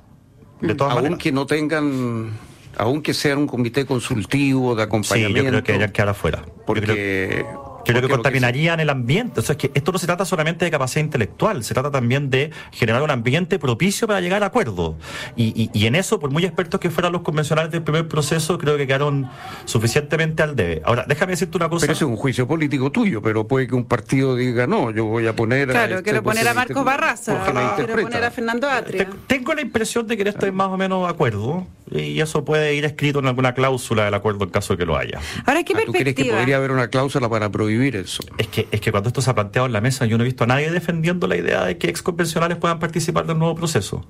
De 0.62 0.76
todas 0.76 0.96
maneras. 0.96 1.12
Aunque 1.14 1.32
no 1.32 1.46
tengan, 1.46 2.32
aunque 2.78 3.14
sean 3.14 3.40
un 3.40 3.48
comité 3.48 3.86
consultivo 3.86 4.76
de 4.76 4.84
Sí, 4.84 4.88
acompañamiento. 4.88 5.44
yo 5.44 5.64
creo 5.64 5.64
que 5.88 5.94
quedar 5.94 6.10
afuera. 6.10 6.44
Yo 6.46 6.54
Porque, 6.66 7.46
Yo 7.88 7.94
creo 7.94 8.02
que 8.10 8.14
contaminarían 8.16 8.80
el 8.80 8.90
ambiente. 8.90 9.40
O 9.40 9.44
sea, 9.44 9.54
es 9.54 9.58
que 9.58 9.72
esto 9.74 9.92
no 9.92 9.98
se 10.00 10.06
trata 10.06 10.26
solamente 10.26 10.66
de 10.66 10.72
capacidad 10.72 11.04
intelectual, 11.04 11.64
se 11.64 11.74
trata 11.74 11.92
también 11.92 12.30
de 12.30 12.52
generar 12.72 13.02
un 13.02 13.12
ambiente 13.12 13.60
propicio 13.60 14.08
para 14.08 14.22
llegar 14.22 14.44
a 14.44 14.48
acuerdos. 14.48 14.96
Y, 15.36 15.46
y- 15.62 15.70
y 15.74 15.86
en 15.88 15.96
eso, 15.96 16.20
por 16.20 16.30
muy 16.32 16.44
expertos 16.46 16.80
que 16.80 16.90
fueran 16.90 17.12
los 17.14 17.22
convencionales 17.22 17.72
del 17.72 17.84
primer 17.84 18.08
proceso, 18.08 18.58
creo 18.58 18.78
que 18.78 18.88
quedaron 18.88 19.30
suficientemente 19.66 20.44
al 20.44 20.56
debe. 20.56 20.82
Ahora, 20.86 21.06
déjame 21.08 21.32
decirte 21.34 21.58
una 21.58 21.70
cosa. 21.70 21.82
Pero 21.86 21.94
ese 21.94 22.04
es 22.06 22.10
un 22.10 22.16
juicio 22.18 22.48
político 22.48 22.92
tuyo, 22.92 23.22
pero 23.22 23.48
puede 23.48 23.68
que 23.68 23.76
un 23.76 23.86
partido 23.86 24.36
diga, 24.36 24.68
no, 24.68 24.92
yo 24.92 25.06
voy 25.06 25.28
a 25.28 25.36
poner... 25.36 25.70
a 25.70 25.74
Claro, 25.74 25.92
este 25.96 26.04
quiero 26.04 26.24
poner 26.24 26.48
a 26.48 26.54
Marcos 26.54 26.84
Barraza, 26.84 27.44
quiero 27.76 27.96
poner 28.02 28.24
a 28.24 28.32
Fernando 28.32 28.70
Atria. 28.70 29.06
Te- 29.06 29.18
Tengo 29.28 29.54
la 29.54 29.62
impresión 29.62 30.08
de 30.08 30.16
que 30.16 30.22
en 30.24 30.28
esto 30.30 30.46
hay 30.46 30.52
más 30.52 30.68
o 30.68 30.78
menos 30.78 31.04
de 31.06 31.10
acuerdo, 31.14 31.66
y 31.92 32.20
eso 32.20 32.44
puede 32.44 32.76
ir 32.76 32.86
escrito 32.86 33.20
en 33.20 33.28
alguna 33.28 33.54
cláusula 33.54 34.06
del 34.06 34.14
acuerdo 34.14 34.44
en 34.44 34.50
caso 34.50 34.74
de 34.74 34.80
que 34.80 34.86
lo 34.86 34.98
haya. 34.98 35.20
Ahora, 35.46 35.64
¿qué 35.64 35.74
Ah, 35.74 35.82
¿Tú 35.86 35.92
crees 35.92 36.04
que 36.04 36.04
perspectiva? 36.04 36.38
podría 36.38 36.58
haber 36.58 36.72
una 36.72 36.90
cláusula 36.90 37.30
para 37.30 37.50
prohibir 37.50 37.96
eso? 37.96 38.24
Es 38.38 38.48
que, 38.48 38.68
es 38.72 38.82
que 38.82 38.92
cuando 38.92 39.08
esto 39.10 39.22
se 39.22 39.30
ha 39.30 39.36
planteado 39.36 39.68
en 39.68 39.74
la 39.74 39.82
mesa, 39.82 40.06
yo 40.06 40.18
no 40.18 40.24
he 40.24 40.26
visto 40.26 40.44
a 40.44 40.48
nadie 40.48 40.70
defendiendo 40.72 41.28
la 41.28 41.38
idea 41.38 41.64
de 41.66 41.78
que 41.78 41.88
ex 41.90 42.02
convencionales 42.02 42.58
puedan 42.58 42.80
participar 42.80 43.26
del 43.26 43.38
nuevo 43.40 43.56
proceso. 43.56 44.06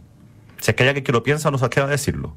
Si 0.59 0.71
es 0.71 0.75
que 0.75 0.83
hay 0.83 0.89
alguien 0.89 1.03
que 1.03 1.11
lo 1.11 1.21
piensa, 1.23 1.51
no 1.51 1.57
se 1.57 1.65
atreva 1.65 1.87
a 1.87 1.91
decirlo. 1.91 2.35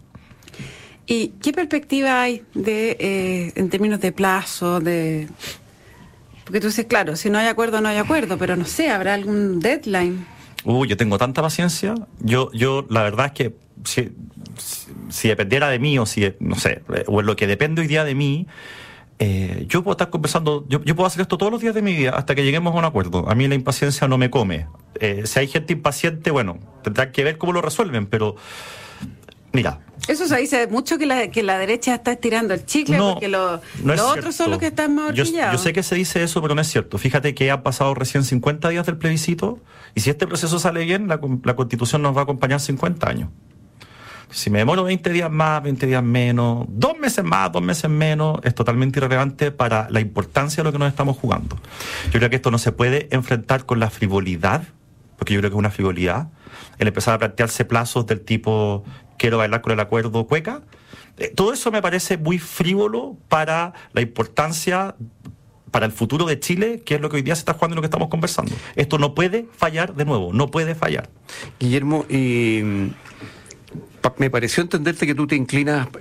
¿Y 1.07 1.29
qué 1.43 1.53
perspectiva 1.53 2.23
hay 2.23 2.43
de, 2.55 2.97
eh, 3.01 3.53
en 3.57 3.69
términos 3.71 4.01
de 4.01 4.13
plazo, 4.13 4.79
de... 4.81 5.27
Porque 6.45 6.61
tú 6.61 6.67
dices, 6.67 6.87
claro, 6.87 7.17
si 7.17 7.31
no 7.31 7.39
hay 7.39 7.47
acuerdo, 7.47 7.81
no 7.81 7.89
hay 7.89 7.97
acuerdo, 7.99 8.37
pero 8.37 8.57
no 8.57 8.65
sé, 8.65 8.91
¿habrá 8.91 9.15
algún 9.15 9.61
deadline? 9.61 10.27
Uy, 10.65 10.89
yo 10.89 10.97
tengo 10.97 11.17
tanta 11.17 11.41
paciencia. 11.43 11.95
Yo, 12.19 12.51
yo, 12.53 12.87
la 12.91 13.03
verdad 13.03 13.27
es 13.27 13.33
que 13.33 13.55
si, 13.85 15.29
dependiera 15.29 15.69
de 15.69 15.79
mí 15.79 15.99
o 15.99 16.07
si, 16.07 16.33
no 16.41 16.57
sé, 16.57 16.83
o 17.07 17.21
en 17.21 17.27
lo 17.27 17.37
que 17.37 17.47
depende 17.47 17.83
hoy 17.83 17.87
día 17.89 18.05
de 18.05 18.15
mí, 18.15 18.47
eh, 19.19 19.67
yo 19.69 19.83
puedo 19.83 19.93
estar 19.93 20.09
conversando, 20.11 20.65
yo, 20.69 20.83
yo 20.83 20.97
puedo 20.97 21.07
hacer 21.07 21.21
esto 21.23 21.37
todos 21.37 21.53
los 21.53 21.61
días 21.61 21.75
de 21.75 21.83
mi 21.83 21.95
vida 21.95 22.11
hasta 22.13 22.35
que 22.35 22.43
lleguemos 22.43 22.75
a 22.75 22.79
un 22.79 22.85
acuerdo. 22.87 23.29
A 23.29 23.35
mí 23.35 23.47
la 23.49 23.55
impaciencia 23.55 24.09
no 24.09 24.17
me 24.17 24.31
come. 24.31 24.67
Eh, 24.99 25.23
si 25.27 25.39
hay 25.41 25.47
gente 25.49 25.73
impaciente, 25.75 26.31
bueno, 26.31 26.59
tendrán 26.83 27.13
que 27.13 27.23
ver 27.25 27.37
cómo 27.37 27.53
lo 27.53 27.61
resuelven, 27.61 28.07
pero 28.07 28.37
mira, 29.53 29.81
Eso 30.09 30.27
se 30.27 30.37
dice 30.39 30.67
mucho 30.69 30.97
que 30.97 31.05
la, 31.07 31.29
que 31.31 31.43
la 31.43 31.59
derecha 31.59 31.95
está 31.95 32.13
estirando 32.13 32.55
el 32.55 32.65
chicle 32.65 32.97
porque 32.99 33.29
lo- 33.29 33.61
no 33.83 33.95
los 33.95 34.01
otros 34.01 34.35
son 34.35 34.51
los 34.51 34.59
que 34.59 34.69
están 34.69 34.95
más 34.95 35.15
yo, 35.15 35.25
yo 35.25 35.59
sé 35.59 35.73
que 35.75 35.83
se 35.83 35.95
dice 35.97 36.23
eso, 36.23 36.41
pero 36.41 36.55
no 36.55 36.61
es 36.63 36.69
cierto. 36.69 36.97
Fíjate 36.97 37.35
que 37.35 37.51
han 37.51 37.63
pasado 37.63 37.95
recién 37.95 38.25
50 38.25 38.69
días 38.71 38.87
del 38.87 38.97
plebiscito 38.97 39.59
y 39.95 40.01
si 40.01 40.09
este 40.11 40.27
proceso 40.27 40.59
sale 40.59 40.85
bien, 40.87 41.09
la, 41.09 41.21
la 41.45 41.57
constitución 41.57 42.01
nos 42.01 42.17
va 42.17 42.21
a 42.21 42.25
acompañar 42.25 42.61
50 42.61 43.09
años. 43.09 43.29
Si 44.33 44.49
me 44.49 44.59
demoro 44.59 44.85
20 44.85 45.11
días 45.11 45.31
más, 45.31 45.63
20 45.63 45.87
días 45.87 46.03
menos, 46.03 46.67
dos 46.69 46.99
meses 46.99 47.25
más, 47.25 47.51
dos 47.51 47.63
meses 47.63 47.91
menos, 47.91 48.39
es 48.45 48.55
totalmente 48.55 48.99
irrelevante 48.99 49.51
para 49.51 49.89
la 49.91 50.01
importancia 50.01 50.63
de 50.63 50.65
lo 50.69 50.73
que 50.73 50.79
nos 50.79 50.89
estamos 50.89 51.17
jugando. 51.17 51.57
Yo 52.07 52.19
creo 52.19 52.31
que 52.31 52.37
esto 52.37 52.51
no 52.51 52.59
se 52.59 52.73
puede 52.73 53.09
enfrentar 53.11 53.67
con 53.67 53.81
la 53.81 53.91
frivolidad, 53.91 54.63
porque 55.19 55.35
yo 55.35 55.41
creo 55.41 55.51
que 55.51 55.57
es 55.57 55.59
una 55.59 55.71
frivolidad, 55.71 56.29
el 56.79 56.89
empezar 56.89 57.15
a 57.15 57.19
plantearse 57.19 57.65
plazos 57.65 58.07
del 58.07 58.21
tipo 58.21 58.85
quiero 59.19 59.39
bailar 59.39 59.61
con 59.61 59.73
el 59.73 59.81
acuerdo 59.81 60.27
cueca. 60.27 60.63
Eh, 61.19 61.33
Todo 61.35 61.53
eso 61.53 61.71
me 61.71 61.83
parece 61.83 62.17
muy 62.17 62.39
frívolo 62.39 63.17
para 63.29 63.75
la 63.93 64.01
importancia 64.01 64.95
para 65.71 65.87
el 65.87 65.93
futuro 65.93 66.25
de 66.25 66.41
Chile, 66.41 66.83
que 66.85 66.97
es 66.97 67.01
lo 67.01 67.09
que 67.09 67.17
hoy 67.17 67.23
día 67.23 67.35
se 67.35 67.41
está 67.41 67.55
jugando 67.55 67.75
y 67.75 67.77
lo 67.77 67.83
que 67.83 67.87
estamos 67.87 68.09
conversando. 68.09 68.53
Esto 68.75 68.99
no 68.99 69.15
puede 69.15 69.47
fallar 69.57 69.95
de 69.95 70.05
nuevo, 70.05 70.33
no 70.33 70.51
puede 70.51 70.75
fallar. 70.75 71.11
Guillermo, 71.61 72.07
y 72.09 72.91
me 74.19 74.31
pareció 74.31 74.63
entenderte 74.63 75.07
que 75.07 75.15
tú 75.15 75.27
te 75.27 75.37
inclinas 75.37 75.89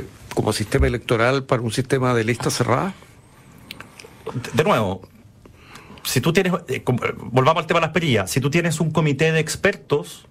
eh, 0.00 0.04
como 0.34 0.52
sistema 0.52 0.86
electoral 0.86 1.44
para 1.44 1.62
un 1.62 1.72
sistema 1.72 2.14
de 2.14 2.24
lista 2.24 2.50
cerrada. 2.50 2.94
De- 4.54 4.64
nuevo, 4.64 5.02
si 6.04 6.20
tú 6.20 6.32
tienes, 6.32 6.52
eh, 6.68 6.82
volvamos 6.84 7.62
al 7.62 7.66
tema 7.66 7.80
de 7.80 7.86
las 7.86 7.92
perillas, 7.92 8.30
si 8.30 8.40
tú 8.40 8.50
tienes 8.50 8.80
un 8.80 8.90
comité 8.90 9.32
de 9.32 9.40
expertos 9.40 10.26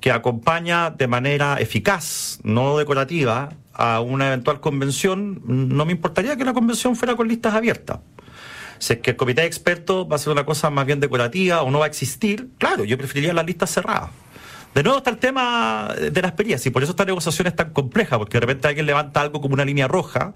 que 0.00 0.10
acompaña 0.12 0.90
de 0.90 1.06
manera 1.08 1.56
eficaz, 1.60 2.38
no 2.42 2.76
decorativa, 2.76 3.50
a 3.72 4.00
una 4.00 4.28
eventual 4.28 4.60
convención, 4.60 5.40
no 5.46 5.84
me 5.84 5.92
importaría 5.92 6.36
que 6.36 6.44
la 6.44 6.52
convención 6.52 6.94
fuera 6.94 7.16
con 7.16 7.26
listas 7.26 7.54
abiertas. 7.54 8.00
Si 8.78 8.92
es 8.92 8.98
que 9.00 9.10
el 9.12 9.16
comité 9.16 9.40
de 9.42 9.46
expertos 9.46 10.06
va 10.10 10.16
a 10.16 10.18
ser 10.18 10.32
una 10.32 10.44
cosa 10.44 10.68
más 10.70 10.84
bien 10.86 11.00
decorativa 11.00 11.62
o 11.62 11.70
no 11.70 11.78
va 11.78 11.86
a 11.86 11.88
existir, 11.88 12.48
claro, 12.58 12.84
yo 12.84 12.98
preferiría 12.98 13.32
las 13.32 13.46
listas 13.46 13.70
cerradas. 13.70 14.10
De 14.74 14.82
nuevo 14.82 14.98
está 14.98 15.10
el 15.10 15.18
tema 15.18 15.94
de 15.94 16.20
las 16.20 16.32
perillas 16.32 16.66
y 16.66 16.70
por 16.70 16.82
eso 16.82 16.92
esta 16.92 17.04
negociación 17.04 17.46
es 17.46 17.54
tan 17.54 17.70
compleja, 17.70 18.18
porque 18.18 18.38
de 18.38 18.40
repente 18.40 18.66
alguien 18.66 18.86
levanta 18.86 19.20
algo 19.20 19.40
como 19.40 19.54
una 19.54 19.64
línea 19.64 19.86
roja 19.86 20.34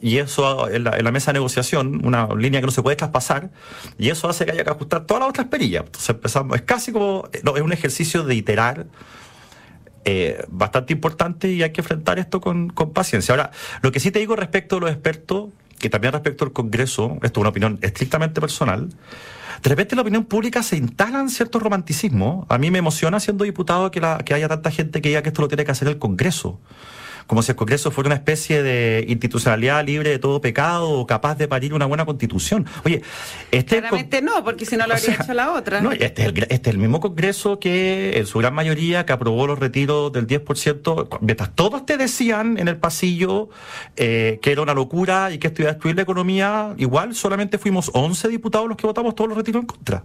y 0.00 0.18
eso 0.18 0.68
en 0.68 0.84
la, 0.84 1.10
mesa 1.12 1.32
de 1.32 1.38
negociación, 1.38 2.04
una 2.04 2.28
línea 2.34 2.60
que 2.60 2.66
no 2.66 2.72
se 2.72 2.82
puede 2.82 2.96
traspasar, 2.96 3.50
y 3.98 4.10
eso 4.10 4.28
hace 4.28 4.44
que 4.44 4.52
haya 4.52 4.64
que 4.64 4.70
ajustar 4.70 5.06
todas 5.06 5.20
las 5.22 5.30
otras 5.30 5.48
perillas. 5.48 5.84
Entonces 5.86 6.10
empezamos, 6.10 6.56
es 6.56 6.62
casi 6.62 6.92
como, 6.92 7.28
es 7.32 7.62
un 7.62 7.72
ejercicio 7.72 8.24
de 8.24 8.34
iterar 8.34 8.86
eh, 10.04 10.44
bastante 10.48 10.92
importante 10.92 11.50
y 11.50 11.62
hay 11.62 11.72
que 11.72 11.80
enfrentar 11.80 12.18
esto 12.18 12.40
con, 12.40 12.70
con 12.70 12.92
paciencia. 12.92 13.32
Ahora, 13.32 13.50
lo 13.82 13.92
que 13.92 14.00
sí 14.00 14.10
te 14.10 14.18
digo 14.18 14.36
respecto 14.36 14.76
a 14.76 14.80
los 14.80 14.90
expertos, 14.90 15.50
que 15.78 15.90
también 15.90 16.12
respecto 16.12 16.44
al 16.44 16.52
Congreso, 16.52 17.18
esto 17.22 17.40
es 17.40 17.42
una 17.42 17.50
opinión 17.50 17.78
estrictamente 17.82 18.40
personal, 18.40 18.88
de 19.62 19.68
repente 19.68 19.94
en 19.94 19.96
la 19.96 20.02
opinión 20.02 20.24
pública 20.24 20.62
se 20.62 20.76
instalan 20.76 21.28
ciertos 21.30 21.62
romanticismos. 21.62 22.46
A 22.48 22.58
mí 22.58 22.70
me 22.70 22.78
emociona 22.78 23.18
siendo 23.20 23.44
diputado 23.44 23.90
que, 23.90 24.00
la, 24.00 24.18
que 24.18 24.34
haya 24.34 24.48
tanta 24.48 24.70
gente 24.70 25.00
que 25.02 25.08
diga 25.08 25.22
que 25.22 25.30
esto 25.30 25.42
lo 25.42 25.48
tiene 25.48 25.64
que 25.64 25.72
hacer 25.72 25.88
el 25.88 25.98
Congreso. 25.98 26.60
Como 27.28 27.42
si 27.42 27.52
el 27.52 27.56
Congreso 27.56 27.92
fuera 27.92 28.08
una 28.08 28.16
especie 28.16 28.62
de 28.62 29.04
institucionalidad 29.06 29.84
libre 29.84 30.10
de 30.10 30.18
todo 30.18 30.40
pecado 30.40 30.90
o 30.90 31.06
capaz 31.06 31.36
de 31.36 31.46
parir 31.46 31.74
una 31.74 31.86
buena 31.86 32.04
constitución. 32.04 32.66
Oye, 32.84 33.02
este 33.52 33.78
Claramente 33.78 34.22
no, 34.22 34.42
porque 34.42 34.66
si 34.66 34.76
no 34.76 34.86
lo 34.86 34.94
o 34.94 34.96
habría 34.96 35.14
sea, 35.14 35.24
hecho 35.24 35.34
la 35.34 35.52
otra. 35.52 35.80
No, 35.80 35.92
este 35.92 36.22
es, 36.22 36.28
el, 36.28 36.38
este 36.38 36.54
es 36.54 36.74
el 36.74 36.78
mismo 36.78 37.00
Congreso 37.00 37.60
que 37.60 38.18
en 38.18 38.26
su 38.26 38.38
gran 38.38 38.54
mayoría 38.54 39.06
que 39.06 39.12
aprobó 39.12 39.46
los 39.46 39.58
retiros 39.58 40.10
del 40.10 40.26
10%, 40.26 41.18
mientras 41.20 41.54
todos 41.54 41.86
te 41.86 41.98
decían 41.98 42.58
en 42.58 42.66
el 42.66 42.78
pasillo 42.78 43.50
eh, 43.96 44.38
que 44.40 44.50
era 44.50 44.62
una 44.62 44.74
locura 44.74 45.30
y 45.30 45.38
que 45.38 45.48
esto 45.48 45.62
iba 45.62 45.70
a 45.70 45.74
destruir 45.74 45.96
la 45.96 46.02
economía, 46.02 46.74
igual 46.78 47.14
solamente 47.14 47.58
fuimos 47.58 47.90
11 47.92 48.28
diputados 48.28 48.68
los 48.68 48.76
que 48.78 48.86
votamos 48.86 49.14
todos 49.14 49.28
los 49.28 49.36
retiros 49.36 49.60
en 49.60 49.66
contra. 49.66 50.04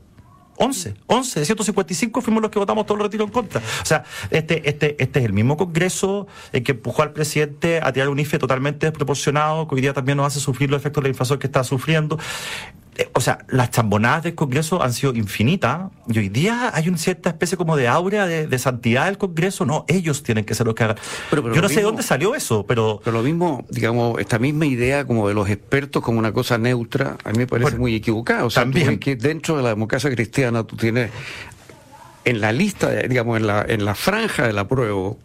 11, 0.57 0.95
11 1.07 1.39
de 1.39 1.45
155 1.45 2.21
fuimos 2.21 2.41
los 2.41 2.51
que 2.51 2.59
votamos 2.59 2.85
todos 2.85 2.97
los 2.97 3.07
retiros 3.07 3.27
en 3.27 3.33
contra. 3.33 3.61
O 3.81 3.85
sea, 3.85 4.03
este, 4.29 4.67
este, 4.69 5.01
este 5.01 5.19
es 5.19 5.25
el 5.25 5.33
mismo 5.33 5.57
Congreso 5.57 6.27
el 6.51 6.63
que 6.63 6.73
empujó 6.73 7.01
al 7.01 7.13
presidente 7.13 7.79
a 7.81 7.91
tirar 7.91 8.09
un 8.09 8.19
IFE 8.19 8.39
totalmente 8.39 8.85
desproporcionado, 8.85 9.67
que 9.67 9.75
hoy 9.75 9.81
día 9.81 9.93
también 9.93 10.17
nos 10.17 10.27
hace 10.27 10.39
sufrir 10.39 10.69
los 10.69 10.79
efectos 10.79 11.03
de 11.03 11.09
la 11.09 11.11
inflación 11.11 11.39
que 11.39 11.47
está 11.47 11.63
sufriendo. 11.63 12.19
Eh, 12.95 13.09
O 13.13 13.21
sea, 13.21 13.39
las 13.49 13.71
chambonadas 13.71 14.23
del 14.23 14.35
Congreso 14.35 14.83
han 14.83 14.93
sido 14.93 15.13
infinitas 15.15 15.89
y 16.07 16.19
hoy 16.19 16.29
día 16.29 16.71
hay 16.73 16.87
una 16.89 16.97
cierta 16.97 17.29
especie 17.29 17.57
como 17.57 17.75
de 17.75 17.87
aura 17.87 18.27
de, 18.27 18.45
de 18.47 18.59
santidad 18.59 19.05
del 19.05 19.17
Congreso. 19.17 19.65
No, 19.65 19.85
ellos 19.87 20.21
tienen 20.23 20.45
que 20.45 20.53
ser 20.55 20.65
los 20.67 20.75
que 20.75 20.83
hagan. 20.83 20.97
Pero- 21.29 21.41
pero 21.43 21.55
Yo 21.55 21.61
no 21.61 21.69
sé 21.69 21.75
de 21.77 21.81
dónde 21.83 22.03
salió 22.03 22.35
eso, 22.35 22.65
pero 22.67 23.01
Pero 23.03 23.17
lo 23.17 23.23
mismo, 23.23 23.65
digamos, 23.69 24.19
esta 24.19 24.37
misma 24.39 24.65
idea 24.65 25.05
como 25.05 25.27
de 25.27 25.33
los 25.33 25.49
expertos 25.49 26.03
como 26.03 26.19
una 26.19 26.31
cosa 26.33 26.57
neutra, 26.57 27.17
a 27.23 27.31
mí 27.31 27.37
me 27.39 27.47
parece 27.47 27.63
Bueno, 27.71 27.79
muy 27.79 27.95
equivocada. 27.95 28.45
O 28.45 28.49
sea, 28.49 28.63
también. 28.63 28.99
que 28.99 29.15
dentro 29.15 29.57
de 29.57 29.63
la 29.63 29.69
democracia 29.69 30.09
cristiana 30.11 30.63
tú 30.63 30.75
tienes 30.75 31.09
en 32.25 32.39
la 32.41 32.51
lista, 32.51 32.89
digamos, 32.91 33.37
en 33.37 33.47
la, 33.47 33.65
en 33.67 33.83
la 33.85 33.95
franja 33.95 34.47
del 34.47 34.57
apruebo, 34.57 35.17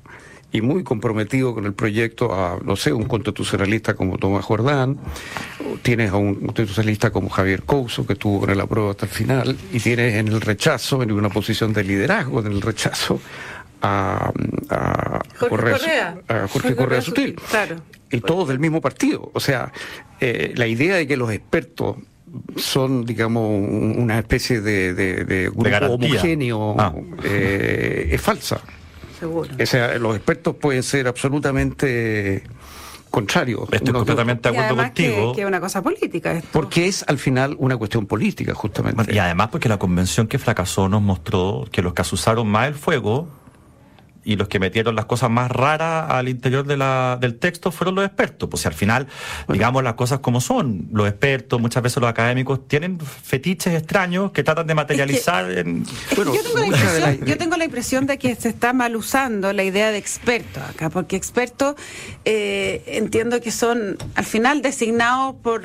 y 0.51 0.63
muy 0.63 0.83
comprometido 0.83 1.55
con 1.55 1.67
el 1.67 1.75
proyecto 1.75 2.35
a, 2.35 2.59
no 2.65 2.77
sé, 2.77 2.93
un 2.93 3.05
constitucionalista 3.05 3.95
como 3.95 4.17
Tomás 4.17 4.45
Jordán, 4.45 4.99
tienes 5.83 6.11
a 6.11 6.17
un 6.17 6.37
constitucionalista 6.37 7.11
como 7.11 7.29
Javier 7.29 7.63
Couso, 7.65 8.07
que 8.07 8.15
estuvo 8.15 8.41
con 8.41 8.51
el 8.51 8.61
apruebo 8.61 8.91
hasta 8.91 9.07
el 9.07 9.13
final, 9.13 9.57
y 9.73 9.81
tienes 9.81 10.15
en 10.15 10.29
el 10.29 10.41
rechazo, 10.41 11.03
en 11.03 11.13
una 11.13 11.29
posición 11.29 11.73
de 11.73 11.85
liderazgo 11.85 12.41
en 12.41 12.47
el 12.47 12.63
rechazo, 12.63 13.21
a, 13.83 14.33
Jorge 15.37 15.49
Correa, 15.49 16.19
a 16.29 16.49
Jorge, 16.49 16.75
Correa, 16.75 17.03
Sutil. 17.03 17.37
Claro. 17.51 17.77
Y 18.11 18.21
todos 18.21 18.49
del 18.49 18.59
mismo 18.59 18.81
partido. 18.81 19.31
O 19.35 19.41
sea, 19.41 19.71
eh, 20.19 20.53
la 20.57 20.67
idea 20.67 20.97
de 20.97 21.07
que 21.07 21.17
los 21.17 21.31
expertos 21.31 21.97
son, 22.57 23.05
digamos, 23.05 23.49
una 23.51 24.19
especie 24.19 24.61
de, 24.61 25.51
grupo 25.55 25.95
homogéneo 25.95 26.75
ah. 26.79 26.95
eh, 27.23 28.09
es 28.11 28.21
falsa. 28.21 28.61
Seguro. 29.19 29.51
O 29.61 29.67
sea, 29.67 29.99
los 29.99 30.17
expertos 30.17 30.57
pueden 30.57 30.83
ser 30.83 31.09
absolutamente 31.09 32.45
contrarios. 33.11 33.69
Estoy 33.73 33.93
completamente 33.93 34.51
de 34.51 34.59
acuerdo 34.59 34.83
contigo. 34.83 35.33
Que, 35.35 35.41
es 35.43 35.47
una 35.47 35.61
cosa 35.61 35.83
política. 35.83 36.41
Porque 36.53 36.87
es 36.87 37.05
al 37.09 37.19
final 37.19 37.57
una 37.59 37.77
cuestión 37.77 38.07
política, 38.07 38.55
justamente. 38.55 39.15
y 39.15 39.19
además 39.19 39.49
porque 39.49 39.69
la 39.69 39.79
convención 39.79 40.27
que 40.27 40.39
fracasó 40.39 40.89
nos 40.89 41.03
mostró 41.03 41.67
que 41.71 41.83
los 41.83 41.95
que 41.95 42.03
asusaron 42.03 42.47
más 42.49 42.69
el 42.69 42.75
fuego 42.75 43.29
y 44.29 44.37
los 44.37 44.49
que 44.49 44.59
metieron 44.59 44.95
las 44.95 45.07
cosas 45.07 45.31
más 45.31 45.51
raras 45.51 46.11
al 46.11 46.29
interior 46.29 46.67
de 46.67 46.77
la, 46.77 47.17
del 47.19 47.39
texto 47.39 47.73
fueron 47.73 47.95
los 47.95 48.05
expertos. 48.05 48.47
Pues 48.51 48.61
si 48.61 48.69
al 48.69 48.75
final, 48.75 49.07
digamos 49.49 49.83
las 49.83 49.95
cosas 49.95 50.19
como 50.19 50.43
son, 50.43 50.87
los 50.93 51.09
expertos, 51.09 51.59
muchas 51.59 51.83
veces 51.83 51.99
los 52.03 52.11
académicos, 52.11 52.69
tienen 52.69 53.01
fetiches 53.01 53.73
extraños 53.73 54.31
que 54.33 54.45
tratan 54.45 54.67
de 54.67 54.75
materializar 54.75 55.51
en... 55.51 55.83
Bueno, 56.15 56.35
yo, 56.35 56.43
tengo 56.43 56.59
la 56.59 56.67
impresión, 56.67 57.25
yo 57.25 57.39
tengo 57.39 57.57
la 57.57 57.65
impresión 57.65 58.07
de 58.07 58.19
que 58.19 58.35
se 58.35 58.51
está 58.51 58.75
mal 58.75 58.97
usando 58.97 59.55
la 59.55 59.65
idea 59.65 59.91
de 59.93 59.97
experto 59.97 60.61
acá, 60.61 60.91
porque 60.91 61.17
expertos 61.17 61.77
eh, 62.27 62.83
entiendo 62.87 63.41
que 63.41 63.51
son 63.51 63.97
al 64.15 64.27
final 64.27 64.61
designados 64.61 65.37
por, 65.43 65.63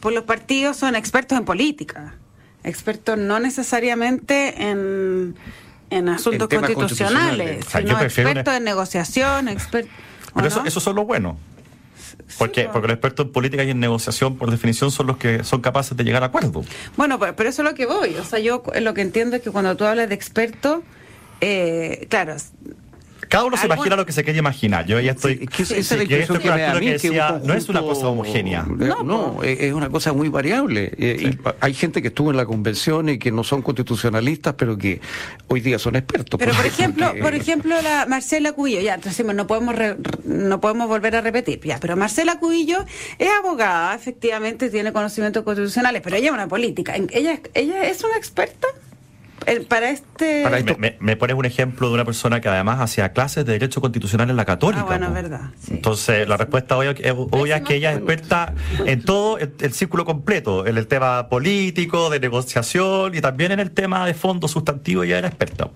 por 0.00 0.14
los 0.14 0.24
partidos, 0.24 0.78
son 0.78 0.96
expertos 0.96 1.36
en 1.36 1.44
política, 1.44 2.14
expertos 2.64 3.18
no 3.18 3.40
necesariamente 3.40 4.70
en 4.70 5.34
en 5.90 6.08
asuntos 6.08 6.48
constitucionales, 6.48 7.66
sino 7.66 8.00
expertos 8.00 8.54
en 8.54 8.64
negociación, 8.64 9.48
expertos... 9.48 9.92
Pero 10.34 10.48
eso, 10.48 10.64
eso 10.64 10.80
son 10.80 10.96
lo 10.96 11.04
bueno. 11.04 11.38
Porque, 12.38 12.68
porque 12.72 12.88
los 12.88 12.94
expertos 12.94 13.26
en 13.26 13.32
política 13.32 13.64
y 13.64 13.70
en 13.70 13.80
negociación, 13.80 14.36
por 14.36 14.50
definición, 14.50 14.90
son 14.90 15.06
los 15.06 15.16
que 15.16 15.44
son 15.44 15.60
capaces 15.60 15.96
de 15.96 16.04
llegar 16.04 16.22
a 16.22 16.26
acuerdos. 16.26 16.66
Bueno, 16.96 17.18
pero, 17.18 17.36
pero 17.36 17.48
eso 17.48 17.62
es 17.62 17.68
lo 17.68 17.74
que 17.74 17.86
voy. 17.86 18.16
O 18.16 18.24
sea, 18.24 18.38
yo 18.38 18.62
lo 18.80 18.94
que 18.94 19.00
entiendo 19.00 19.36
es 19.36 19.42
que 19.42 19.50
cuando 19.50 19.76
tú 19.76 19.84
hablas 19.84 20.08
de 20.08 20.14
experto, 20.14 20.82
eh, 21.40 22.06
claro, 22.10 22.36
cada 23.28 23.44
uno 23.44 23.56
se 23.56 23.66
imagina 23.66 23.96
lo 23.96 24.06
que 24.06 24.12
se 24.12 24.24
quiere 24.24 24.38
imaginar. 24.38 24.86
Yo 24.86 25.00
ya 25.00 25.12
estoy. 25.12 25.46
que, 25.46 25.64
decía, 26.92 27.40
no 27.42 27.54
es 27.54 27.68
una 27.68 27.80
cosa 27.80 28.08
homogénea. 28.08 28.66
No, 28.66 29.42
es 29.42 29.72
una 29.72 29.88
cosa 29.90 30.12
muy 30.12 30.28
variable. 30.28 30.92
Eh, 30.98 31.36
hay 31.60 31.74
gente 31.74 32.02
que 32.02 32.08
estuvo 32.08 32.30
en 32.30 32.36
la 32.36 32.46
convención 32.46 33.08
y 33.08 33.18
que 33.18 33.32
no 33.32 33.44
son 33.44 33.62
constitucionalistas, 33.62 34.54
pero 34.54 34.76
que 34.76 35.00
hoy 35.48 35.60
día 35.60 35.78
son 35.78 35.96
expertos. 35.96 36.38
Pero 36.38 36.52
por 36.54 36.66
ejemplo, 36.66 37.14
por 37.20 37.34
ejemplo, 37.34 37.80
la 37.82 38.06
Marcela 38.06 38.52
Cubillo, 38.52 38.80
ya, 38.80 38.94
entonces 38.94 39.24
no 39.26 39.46
podemos 39.46 39.74
no 40.24 40.60
podemos 40.60 40.88
volver 40.88 41.16
a 41.16 41.20
repetir, 41.20 41.60
ya, 41.60 41.78
pero 41.80 41.96
Marcela 41.96 42.38
Cubillo 42.38 42.84
es 43.18 43.28
abogada, 43.38 43.94
efectivamente 43.94 44.70
tiene 44.70 44.92
conocimientos 44.92 45.42
constitucionales, 45.42 46.02
pero 46.02 46.16
ella 46.16 46.28
es 46.28 46.32
una 46.32 46.48
política. 46.48 46.94
Ella, 47.10 47.40
ella 47.54 47.84
es 47.88 48.02
una 48.04 48.16
experta 48.16 48.68
para 49.68 49.90
este... 49.90 50.44
me, 51.00 51.16
pones 51.16 51.36
un 51.36 51.44
ejemplo 51.44 51.88
de 51.88 51.94
una 51.94 52.04
persona 52.04 52.40
que 52.40 52.48
además 52.48 52.80
hacía 52.80 53.12
clases 53.12 53.44
de 53.46 53.52
Derecho 53.52 53.80
Constitucional 53.80 54.30
en 54.30 54.36
la 54.36 54.44
Católica. 54.44 54.82
Ah, 54.82 54.86
bueno, 54.86 55.12
verdad. 55.12 55.50
Entonces, 55.68 56.28
la 56.28 56.36
respuesta 56.36 56.76
hoy 56.76 56.88
es 56.88 57.62
que 57.62 57.74
ella 57.74 57.92
es 57.92 57.98
experta 57.98 58.54
en 58.84 59.02
todo 59.02 59.38
el, 59.38 59.72
círculo 59.72 60.04
completo, 60.04 60.66
en 60.66 60.76
el 60.76 60.86
tema 60.86 61.28
político, 61.28 62.10
de 62.10 62.20
negociación 62.20 63.14
y 63.14 63.20
también 63.20 63.52
en 63.52 63.60
el 63.60 63.70
tema 63.70 64.06
de 64.06 64.14
fondo 64.14 64.48
sustantivo, 64.48 65.02
ella 65.02 65.18
era 65.18 65.28
experta. 65.28 65.70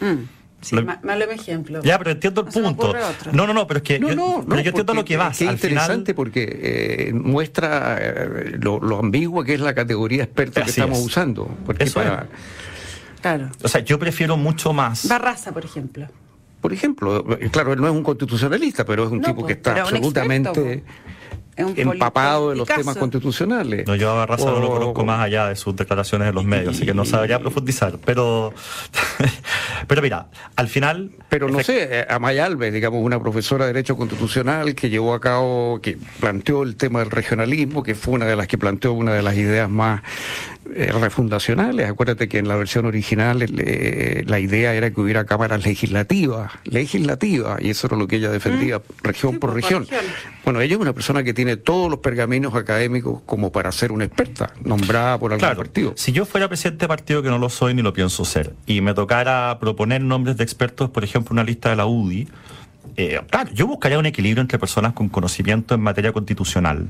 Mm. 0.00 0.36
Sí, 0.60 0.74
malo 1.02 1.30
ejemplo. 1.30 1.80
Ya, 1.82 1.98
pero 1.98 2.10
entiendo 2.10 2.40
el 2.40 2.48
punto. 2.48 2.92
No, 3.32 3.46
no, 3.46 3.54
no, 3.54 3.66
pero 3.66 3.78
es 3.78 3.84
que 3.84 4.00
yo, 4.00 4.44
entiendo 4.48 4.94
lo 4.94 5.04
que 5.04 5.16
vas. 5.16 5.40
Es 5.40 5.48
interesante 5.48 6.14
porque 6.14 7.08
eh, 7.08 7.12
muestra 7.12 7.98
eh, 8.00 8.58
lo, 8.58 8.98
ambiguo 8.98 9.44
que 9.44 9.54
es 9.54 9.60
la 9.60 9.74
categoría 9.74 10.24
experta 10.24 10.62
que 10.62 10.70
estamos 10.70 10.98
usando. 10.98 11.48
Porque 11.64 11.86
para, 11.86 12.26
Claro. 13.26 13.50
O 13.62 13.68
sea, 13.68 13.80
yo 13.80 13.98
prefiero 13.98 14.36
mucho 14.36 14.72
más. 14.72 15.08
Barraza, 15.08 15.52
por 15.52 15.64
ejemplo. 15.64 16.06
Por 16.60 16.72
ejemplo, 16.72 17.24
claro, 17.50 17.72
él 17.72 17.80
no 17.80 17.88
es 17.88 17.92
un 17.92 18.02
constitucionalista, 18.02 18.84
pero 18.84 19.04
es 19.04 19.10
un 19.10 19.20
tipo 19.20 19.44
que 19.44 19.54
está 19.54 19.82
absolutamente 19.82 20.84
empapado 21.56 22.50
de 22.50 22.56
los 22.56 22.68
temas 22.68 22.96
constitucionales. 22.96 23.86
No, 23.86 23.94
yo 23.94 24.10
a 24.10 24.14
Barraza 24.14 24.46
no 24.46 24.60
lo 24.60 24.70
conozco 24.70 25.04
más 25.04 25.20
allá 25.20 25.48
de 25.48 25.56
sus 25.56 25.74
declaraciones 25.74 26.28
en 26.28 26.34
los 26.34 26.44
medios, 26.44 26.76
así 26.76 26.84
que 26.84 26.94
no 26.94 27.04
sabría 27.04 27.38
profundizar. 27.38 27.98
Pero, 28.04 28.52
pero 29.86 30.02
mira, 30.02 30.28
al 30.54 30.68
final. 30.68 31.10
Pero 31.28 31.48
no 31.48 31.62
sé, 31.62 32.00
eh, 32.00 32.06
Amaya 32.08 32.44
Alves, 32.44 32.72
digamos, 32.72 33.02
una 33.02 33.20
profesora 33.20 33.66
de 33.66 33.72
Derecho 33.72 33.96
Constitucional 33.96 34.74
que 34.74 34.90
llevó 34.90 35.14
a 35.14 35.20
cabo, 35.20 35.80
que 35.80 35.98
planteó 36.20 36.62
el 36.62 36.76
tema 36.76 37.00
del 37.00 37.10
regionalismo, 37.10 37.82
que 37.82 37.94
fue 37.94 38.14
una 38.14 38.26
de 38.26 38.36
las 38.36 38.46
que 38.46 38.58
planteó 38.58 38.92
una 38.92 39.14
de 39.14 39.22
las 39.22 39.36
ideas 39.36 39.68
más 39.68 40.02
eh, 40.74 40.92
refundacionales. 40.92 41.88
Acuérdate 41.88 42.28
que 42.28 42.38
en 42.38 42.48
la 42.48 42.56
versión 42.56 42.86
original 42.86 43.42
eh, 43.42 44.24
la 44.26 44.40
idea 44.40 44.74
era 44.74 44.90
que 44.90 45.00
hubiera 45.00 45.24
cámaras 45.24 45.64
legislativas, 45.64 46.52
legislativas, 46.64 47.60
y 47.62 47.70
eso 47.70 47.86
era 47.86 47.96
lo 47.96 48.06
que 48.08 48.16
ella 48.16 48.30
defendía, 48.30 48.78
mm. 48.78 48.82
región 49.02 49.38
por, 49.38 49.54
región. 49.54 49.86
Bueno, 50.44 50.60
ella 50.60 50.74
es 50.74 50.80
una 50.80 50.92
persona 50.92 51.22
que 51.22 51.34
tiene 51.34 51.56
todos 51.56 51.90
los 51.90 52.00
pergaminos 52.00 52.54
académicos 52.54 53.22
como 53.26 53.52
para 53.52 53.70
ser 53.72 53.92
una 53.92 54.04
experta, 54.04 54.52
nombrada 54.64 55.18
por 55.18 55.32
algún 55.32 55.56
partido. 55.56 55.92
Si 55.96 56.12
yo 56.12 56.24
fuera 56.24 56.48
presidente 56.48 56.84
de 56.84 56.88
partido, 56.88 57.22
que 57.22 57.28
no 57.28 57.38
lo 57.38 57.48
soy 57.48 57.74
ni 57.74 57.82
lo 57.82 57.92
pienso 57.92 58.24
ser, 58.24 58.52
y 58.66 58.80
me 58.80 58.94
tocara 58.94 59.58
proponer 59.60 60.02
nombres 60.02 60.36
de 60.36 60.44
expertos, 60.44 60.90
por 60.90 61.04
ejemplo, 61.04 61.32
una 61.32 61.44
lista 61.44 61.70
de 61.70 61.76
la 61.76 61.86
UDI, 61.86 62.28
eh, 62.96 63.20
claro, 63.30 63.50
yo 63.52 63.66
buscaría 63.66 63.98
un 63.98 64.06
equilibrio 64.06 64.40
entre 64.40 64.58
personas 64.58 64.94
con 64.94 65.08
conocimiento 65.08 65.74
en 65.74 65.80
materia 65.80 66.12
constitucional 66.12 66.88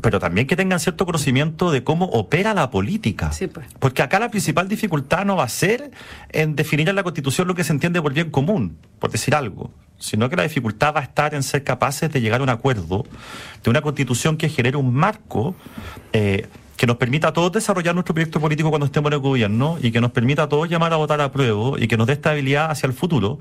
pero 0.00 0.18
también 0.18 0.46
que 0.46 0.56
tengan 0.56 0.80
cierto 0.80 1.06
conocimiento 1.06 1.70
de 1.70 1.84
cómo 1.84 2.06
opera 2.06 2.54
la 2.54 2.70
política. 2.70 3.30
Pues. 3.52 3.66
Porque 3.78 4.02
acá 4.02 4.18
la 4.18 4.30
principal 4.30 4.68
dificultad 4.68 5.24
no 5.24 5.36
va 5.36 5.44
a 5.44 5.48
ser 5.48 5.90
en 6.30 6.56
definir 6.56 6.88
en 6.88 6.96
la 6.96 7.02
Constitución 7.02 7.48
lo 7.48 7.54
que 7.54 7.64
se 7.64 7.72
entiende 7.72 8.00
por 8.00 8.12
bien 8.12 8.30
común, 8.30 8.78
por 8.98 9.10
decir 9.10 9.34
algo, 9.34 9.72
sino 9.98 10.28
que 10.28 10.36
la 10.36 10.42
dificultad 10.42 10.94
va 10.94 11.00
a 11.00 11.04
estar 11.04 11.34
en 11.34 11.42
ser 11.42 11.64
capaces 11.64 12.10
de 12.12 12.20
llegar 12.20 12.40
a 12.40 12.44
un 12.44 12.50
acuerdo 12.50 13.04
de 13.62 13.70
una 13.70 13.82
Constitución 13.82 14.36
que 14.36 14.48
genere 14.48 14.76
un 14.76 14.92
marco 14.94 15.54
eh, 16.12 16.48
que 16.76 16.86
nos 16.86 16.96
permita 16.96 17.28
a 17.28 17.32
todos 17.32 17.52
desarrollar 17.52 17.94
nuestro 17.94 18.14
proyecto 18.14 18.40
político 18.40 18.70
cuando 18.70 18.86
estemos 18.86 19.08
en 19.10 19.14
el 19.14 19.20
gobierno 19.20 19.78
y 19.80 19.92
que 19.92 20.00
nos 20.00 20.10
permita 20.10 20.44
a 20.44 20.48
todos 20.48 20.68
llamar 20.68 20.92
a 20.92 20.96
votar 20.96 21.20
a 21.20 21.30
prueba 21.30 21.78
y 21.78 21.86
que 21.86 21.96
nos 21.96 22.06
dé 22.06 22.14
estabilidad 22.14 22.70
hacia 22.70 22.86
el 22.86 22.92
futuro. 22.92 23.38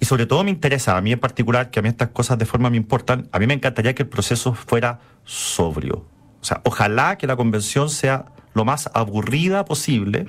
Y 0.00 0.04
sobre 0.04 0.26
todo 0.26 0.42
me 0.44 0.50
interesa, 0.50 0.96
a 0.96 1.00
mí 1.00 1.12
en 1.12 1.20
particular, 1.20 1.70
que 1.70 1.78
a 1.78 1.82
mí 1.82 1.88
estas 1.88 2.08
cosas 2.08 2.38
de 2.38 2.46
forma 2.46 2.70
me 2.70 2.76
importan, 2.76 3.28
a 3.32 3.38
mí 3.38 3.46
me 3.46 3.54
encantaría 3.54 3.94
que 3.94 4.02
el 4.02 4.08
proceso 4.08 4.54
fuera 4.54 5.00
sobrio. 5.24 6.04
O 6.40 6.44
sea, 6.44 6.60
ojalá 6.64 7.18
que 7.18 7.26
la 7.26 7.36
convención 7.36 7.88
sea 7.88 8.26
lo 8.54 8.64
más 8.64 8.90
aburrida 8.92 9.64
posible 9.64 10.26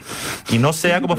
y 0.49 0.57
no 0.57 0.73
sea 0.73 1.01
como 1.01 1.11